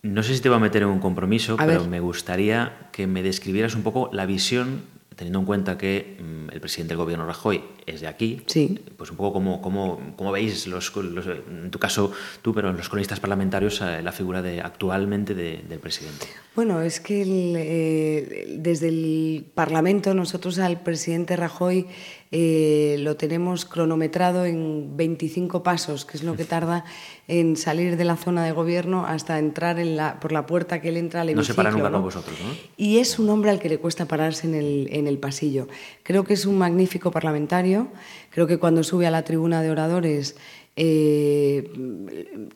no 0.00 0.22
sé 0.22 0.34
si 0.34 0.40
te 0.40 0.48
voy 0.48 0.56
a 0.56 0.60
meter 0.60 0.80
en 0.80 0.88
un 0.88 0.98
compromiso, 0.98 1.58
pero 1.58 1.84
me 1.84 2.00
gustaría 2.00 2.88
que 2.92 3.06
me 3.06 3.22
describieras 3.22 3.74
un 3.74 3.82
poco 3.82 4.08
la 4.10 4.24
visión 4.24 4.84
teniendo 5.16 5.38
en 5.40 5.46
cuenta 5.46 5.78
que 5.78 6.18
mm, 6.20 6.50
el 6.52 6.60
presidente 6.60 6.90
del 6.90 6.98
gobierno 6.98 7.26
Rajoy 7.26 7.64
es 7.86 8.02
de 8.02 8.06
aquí, 8.06 8.42
sí. 8.46 8.78
pues 8.96 9.10
un 9.10 9.16
poco 9.16 9.32
como, 9.32 9.62
como, 9.62 10.32
veis, 10.32 10.66
los, 10.66 10.92
en 10.96 11.70
tu 11.70 11.78
caso 11.78 12.12
tú, 12.42 12.52
pero 12.52 12.72
los 12.72 12.88
cronistas 12.88 13.18
parlamentarios, 13.18 13.80
eh, 13.80 14.02
la 14.02 14.12
figura 14.12 14.42
de, 14.42 14.60
actualmente 14.60 15.34
del 15.34 15.78
presidente. 15.80 16.26
Bueno, 16.54 16.82
es 16.82 17.00
que 17.00 17.22
eh, 17.22 18.56
desde 18.58 18.88
el 18.88 19.46
Parlamento 19.54 20.12
nosotros 20.14 20.58
al 20.58 20.80
presidente 20.80 21.34
Rajoy 21.36 21.86
eh, 22.32 22.96
lo 23.00 23.16
tenemos 23.16 23.64
cronometrado 23.64 24.44
en 24.46 24.96
25 24.96 25.62
pasos, 25.62 26.04
que 26.04 26.16
es 26.16 26.24
lo 26.24 26.36
que 26.36 26.44
tarda 26.44 26.84
en 27.28 27.56
salir 27.56 27.96
de 27.96 28.04
la 28.04 28.16
zona 28.16 28.44
de 28.44 28.52
gobierno 28.52 29.06
hasta 29.06 29.38
entrar 29.38 29.78
en 29.78 29.96
la, 29.96 30.18
por 30.18 30.32
la 30.32 30.46
puerta 30.46 30.80
que 30.80 30.88
él 30.88 30.96
entra 30.96 31.20
al 31.20 31.28
hemiciclo. 31.28 31.42
No 31.42 31.46
se 31.46 31.54
para 31.54 31.70
nunca 31.70 31.90
con 31.90 32.02
vosotros, 32.02 32.36
¿no? 32.40 32.54
Y 32.76 32.98
es 32.98 33.18
un 33.18 33.30
hombre 33.30 33.50
al 33.50 33.58
que 33.60 33.68
le 33.68 33.78
cuesta 33.78 34.06
pararse 34.06 34.46
en 34.46 34.54
el, 34.54 34.88
en 34.90 35.06
el 35.06 35.18
pasillo. 35.18 35.68
Creo 36.02 36.24
que 36.24 36.34
es 36.34 36.46
un 36.46 36.58
magnífico 36.58 37.10
parlamentario. 37.10 37.88
Creo 38.30 38.46
que 38.46 38.58
cuando 38.58 38.82
sube 38.82 39.06
a 39.06 39.10
la 39.10 39.22
tribuna 39.22 39.62
de 39.62 39.70
oradores 39.70 40.36
eh, 40.78 41.70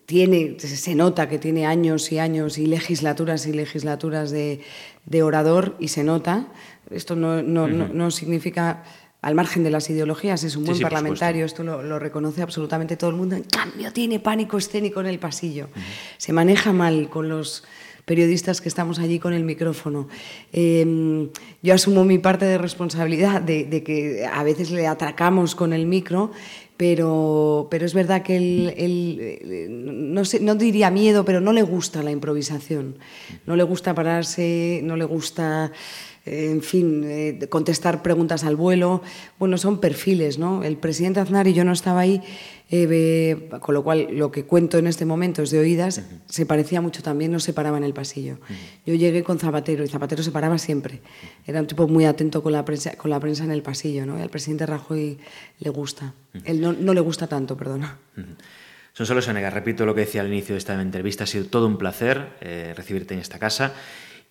tiene, 0.04 0.56
se 0.58 0.94
nota 0.94 1.26
que 1.28 1.38
tiene 1.38 1.64
años 1.64 2.12
y 2.12 2.18
años 2.18 2.58
y 2.58 2.66
legislaturas 2.66 3.46
y 3.46 3.52
legislaturas 3.54 4.30
de, 4.30 4.60
de 5.06 5.22
orador 5.22 5.74
y 5.78 5.88
se 5.88 6.04
nota. 6.04 6.48
Esto 6.90 7.16
no, 7.16 7.42
no, 7.42 7.66
no 7.66 8.10
significa 8.10 8.82
al 9.22 9.34
margen 9.34 9.62
de 9.62 9.70
las 9.70 9.90
ideologías, 9.90 10.44
es 10.44 10.56
un 10.56 10.64
buen 10.64 10.80
parlamentario, 10.80 11.44
esto 11.44 11.62
lo, 11.62 11.98
reconoce 11.98 12.42
absolutamente 12.42 12.96
todo 12.96 13.10
el 13.10 13.16
mundo. 13.16 13.36
En 13.36 13.44
cambio, 13.44 13.92
tiene 13.92 14.18
pánico 14.18 14.56
escénico 14.56 15.00
en 15.00 15.06
el 15.06 15.18
pasillo. 15.18 15.68
Se 16.16 16.32
maneja 16.32 16.72
mal 16.72 17.10
con 17.10 17.28
los 17.28 17.64
periodistas 18.06 18.60
que 18.60 18.68
estamos 18.68 18.98
allí 18.98 19.18
con 19.18 19.34
el 19.34 19.44
micrófono. 19.44 20.08
Em, 20.52 21.28
yo 21.62 21.74
asumo 21.74 22.04
mi 22.04 22.18
parte 22.18 22.46
de 22.46 22.56
responsabilidad 22.56 23.42
de, 23.42 23.82
que 23.84 24.26
a 24.26 24.42
veces 24.42 24.70
le 24.70 24.86
atracamos 24.86 25.54
con 25.54 25.74
el 25.74 25.86
micro, 25.86 26.32
pero, 26.78 27.68
pero 27.70 27.84
es 27.84 27.92
verdad 27.92 28.22
que 28.22 28.36
él, 28.36 29.68
no, 29.68 30.24
sé, 30.24 30.40
no 30.40 30.54
diría 30.54 30.90
miedo, 30.90 31.26
pero 31.26 31.42
no 31.42 31.52
le 31.52 31.62
gusta 31.62 32.02
la 32.02 32.10
improvisación. 32.10 32.96
No 33.46 33.54
le 33.54 33.64
gusta 33.64 33.94
pararse, 33.94 34.80
no 34.82 34.96
le 34.96 35.04
gusta 35.04 35.72
en 36.30 36.62
fin, 36.62 37.02
eh, 37.04 37.46
contestar 37.48 38.02
preguntas 38.02 38.44
al 38.44 38.54
vuelo. 38.54 39.02
Bueno, 39.38 39.58
son 39.58 39.80
perfiles, 39.80 40.38
¿no? 40.38 40.62
El 40.62 40.76
presidente 40.76 41.18
Aznar 41.18 41.48
y 41.48 41.54
yo 41.54 41.64
no 41.64 41.72
estaba 41.72 42.00
ahí, 42.00 42.22
eh, 42.70 43.48
con 43.60 43.74
lo 43.74 43.82
cual 43.82 44.06
lo 44.12 44.30
que 44.30 44.44
cuento 44.44 44.78
en 44.78 44.86
este 44.86 45.04
momento 45.04 45.42
es 45.42 45.50
de 45.50 45.58
oídas, 45.58 46.02
se 46.26 46.46
parecía 46.46 46.80
mucho 46.80 47.02
también, 47.02 47.32
no 47.32 47.40
se 47.40 47.52
paraba 47.52 47.78
en 47.78 47.84
el 47.84 47.92
pasillo. 47.92 48.38
Yo 48.86 48.94
llegué 48.94 49.24
con 49.24 49.40
Zapatero 49.40 49.82
y 49.82 49.88
Zapatero 49.88 50.22
se 50.22 50.30
paraba 50.30 50.56
siempre. 50.58 51.00
Era 51.46 51.60
un 51.60 51.66
tipo 51.66 51.88
muy 51.88 52.04
atento 52.04 52.44
con 52.44 52.52
la 52.52 52.64
prensa, 52.64 52.96
con 52.96 53.10
la 53.10 53.18
prensa 53.18 53.42
en 53.42 53.50
el 53.50 53.62
pasillo, 53.62 54.06
¿no? 54.06 54.16
Y 54.16 54.22
al 54.22 54.30
presidente 54.30 54.66
Rajoy 54.66 55.18
le 55.58 55.70
gusta. 55.70 56.14
Él 56.44 56.60
no, 56.60 56.72
no, 56.72 56.94
le 56.94 57.00
gusta 57.00 57.26
tanto, 57.26 57.56
perdona. 57.56 57.98
Son 58.92 59.06
solo 59.06 59.20
Sonega, 59.20 59.50
repito 59.50 59.84
lo 59.84 59.94
que 59.94 60.02
decía 60.02 60.20
al 60.20 60.28
inicio 60.28 60.54
de 60.54 60.58
esta 60.58 60.80
entrevista, 60.80 61.24
ha 61.24 61.26
sido 61.26 61.46
todo 61.46 61.66
un 61.66 61.76
placer 61.76 62.28
eh, 62.40 62.72
recibirte 62.76 63.14
en 63.14 63.20
esta 63.20 63.38
casa. 63.38 63.74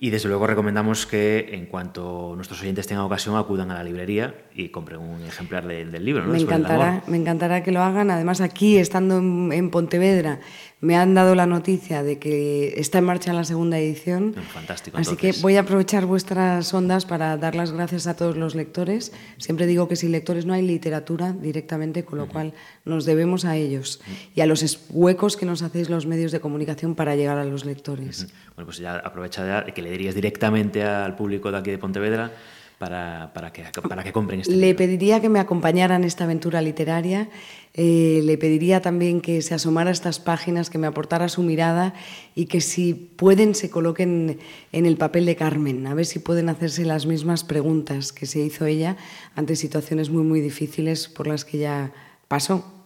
Y 0.01 0.11
desde 0.11 0.29
luego 0.29 0.47
recomendamos 0.47 1.05
que 1.05 1.49
en 1.51 1.65
cuanto 1.65 2.31
nuestros 2.33 2.61
oyentes 2.61 2.87
tengan 2.87 3.03
ocasión 3.03 3.35
acudan 3.35 3.69
a 3.69 3.73
la 3.73 3.83
librería 3.83 4.33
y 4.55 4.69
compren 4.69 5.01
un 5.01 5.21
ejemplar 5.23 5.67
del 5.67 6.05
libro. 6.05 6.23
Me, 6.23 6.39
encantará, 6.39 7.03
me 7.07 7.17
encantará 7.17 7.63
que 7.63 7.73
lo 7.73 7.81
hagan. 7.81 8.09
Además, 8.09 8.39
aquí, 8.39 8.77
estando 8.77 9.17
en 9.17 9.69
Pontevedra, 9.69 10.39
me 10.81 10.95
han 10.95 11.13
dado 11.13 11.35
la 11.35 11.45
noticia 11.45 12.03
de 12.03 12.19
que 12.19 12.79
está 12.79 12.99
en 12.99 13.03
marcha 13.03 13.33
la 13.33 13.43
segunda 13.43 13.77
edición. 13.77 14.33
Fantástico. 14.53 14.97
Así 14.97 15.17
que 15.17 15.33
voy 15.41 15.57
a 15.57 15.61
aprovechar 15.61 16.05
vuestras 16.05 16.73
ondas 16.73 17.05
para 17.05 17.35
dar 17.35 17.55
las 17.55 17.73
gracias 17.73 18.07
a 18.07 18.15
todos 18.15 18.37
los 18.37 18.55
lectores. 18.55 19.11
Siempre 19.37 19.67
digo 19.67 19.89
que 19.89 19.97
sin 19.97 20.13
lectores 20.13 20.45
no 20.45 20.53
hay 20.53 20.61
literatura 20.61 21.33
directamente, 21.33 22.05
con 22.05 22.19
lo 22.19 22.29
cual 22.29 22.53
nos 22.85 23.03
debemos 23.05 23.43
a 23.43 23.57
ellos 23.57 24.01
y 24.33 24.39
a 24.39 24.45
los 24.45 24.87
huecos 24.89 25.35
que 25.35 25.45
nos 25.45 25.61
hacéis 25.63 25.89
los 25.89 26.05
medios 26.05 26.31
de 26.31 26.39
comunicación 26.39 26.95
para 26.95 27.15
llegar 27.17 27.37
a 27.37 27.43
los 27.43 27.65
lectores. 27.65 28.29
Bueno, 28.55 28.65
pues 28.65 28.77
ya 28.77 28.97
aprovecha 28.99 29.65
ya 29.65 29.73
que 29.73 29.81
le 29.81 29.88
dirías 29.89 30.15
directamente 30.15 30.83
al 30.83 31.15
público 31.15 31.51
de 31.51 31.57
aquí 31.57 31.71
de 31.71 31.77
Pontevedra 31.77 32.31
para, 32.79 33.31
para, 33.33 33.51
que, 33.51 33.63
para 33.87 34.03
que 34.03 34.11
compren 34.11 34.39
este 34.39 34.55
Le 34.55 34.73
pediría 34.73 35.19
que 35.19 35.29
me 35.29 35.39
acompañara 35.39 35.97
en 35.97 36.05
esta 36.05 36.23
aventura 36.23 36.61
literaria. 36.61 37.29
Eh, 37.73 38.21
le 38.23 38.37
pediría 38.37 38.81
también 38.81 39.21
que 39.21 39.41
se 39.41 39.53
asomara 39.53 39.89
a 39.89 39.93
estas 39.93 40.19
páginas, 40.19 40.69
que 40.69 40.77
me 40.77 40.87
aportara 40.87 41.29
su 41.29 41.43
mirada 41.43 41.93
y 42.35 42.45
que 42.45 42.61
si 42.61 42.93
pueden 42.93 43.53
se 43.53 43.69
coloquen 43.69 44.39
en 44.71 44.85
el 44.85 44.97
papel 44.97 45.25
de 45.25 45.35
Carmen, 45.35 45.85
a 45.85 45.93
ver 45.93 46.05
si 46.05 46.19
pueden 46.19 46.49
hacerse 46.49 46.85
las 46.85 47.05
mismas 47.05 47.43
preguntas 47.43 48.11
que 48.13 48.25
se 48.25 48.39
hizo 48.39 48.65
ella 48.65 48.95
ante 49.35 49.55
situaciones 49.55 50.09
muy, 50.09 50.23
muy 50.23 50.39
difíciles 50.39 51.09
por 51.09 51.27
las 51.27 51.45
que 51.45 51.59
ya 51.59 51.91
pasó. 52.27 52.78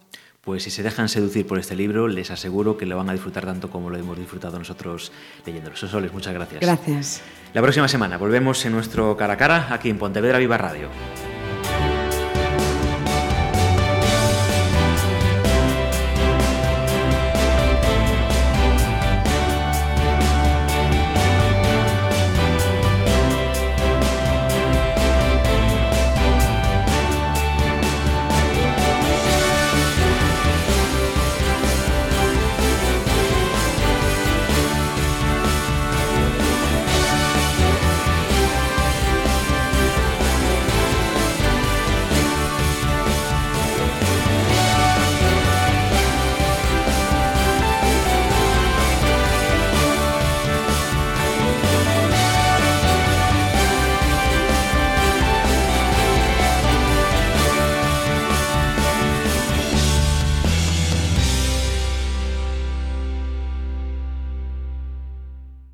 Pues 0.44 0.64
si 0.64 0.72
se 0.72 0.84
dejan 0.84 1.08
seducir 1.08 1.48
por 1.48 1.58
este 1.58 1.74
libro, 1.74 2.10
les 2.10 2.30
aseguro 2.30 2.76
que 2.76 2.86
lo 2.86 2.98
van 2.98 3.10
a 3.10 3.14
disfrutar 3.14 3.46
tanto 3.46 3.70
como 3.70 3.90
lo 3.90 3.98
hemos 3.98 4.18
disfrutado 4.18 4.60
nosotros 4.60 5.14
leyéndolo. 5.46 5.78
Soles, 5.78 6.12
muchas 6.12 6.34
gracias. 6.34 6.60
Gracias. 6.60 7.22
La 7.54 7.62
próxima 7.62 7.88
semana 7.88 8.18
volvemos 8.18 8.66
en 8.66 8.74
nuestro 8.74 9.16
cara 9.16 9.34
a 9.34 9.38
cara 9.38 9.68
aquí 9.72 9.90
en 9.90 9.98
Pontevedra 9.98 10.40
Viva 10.40 10.58
Radio. 10.58 10.90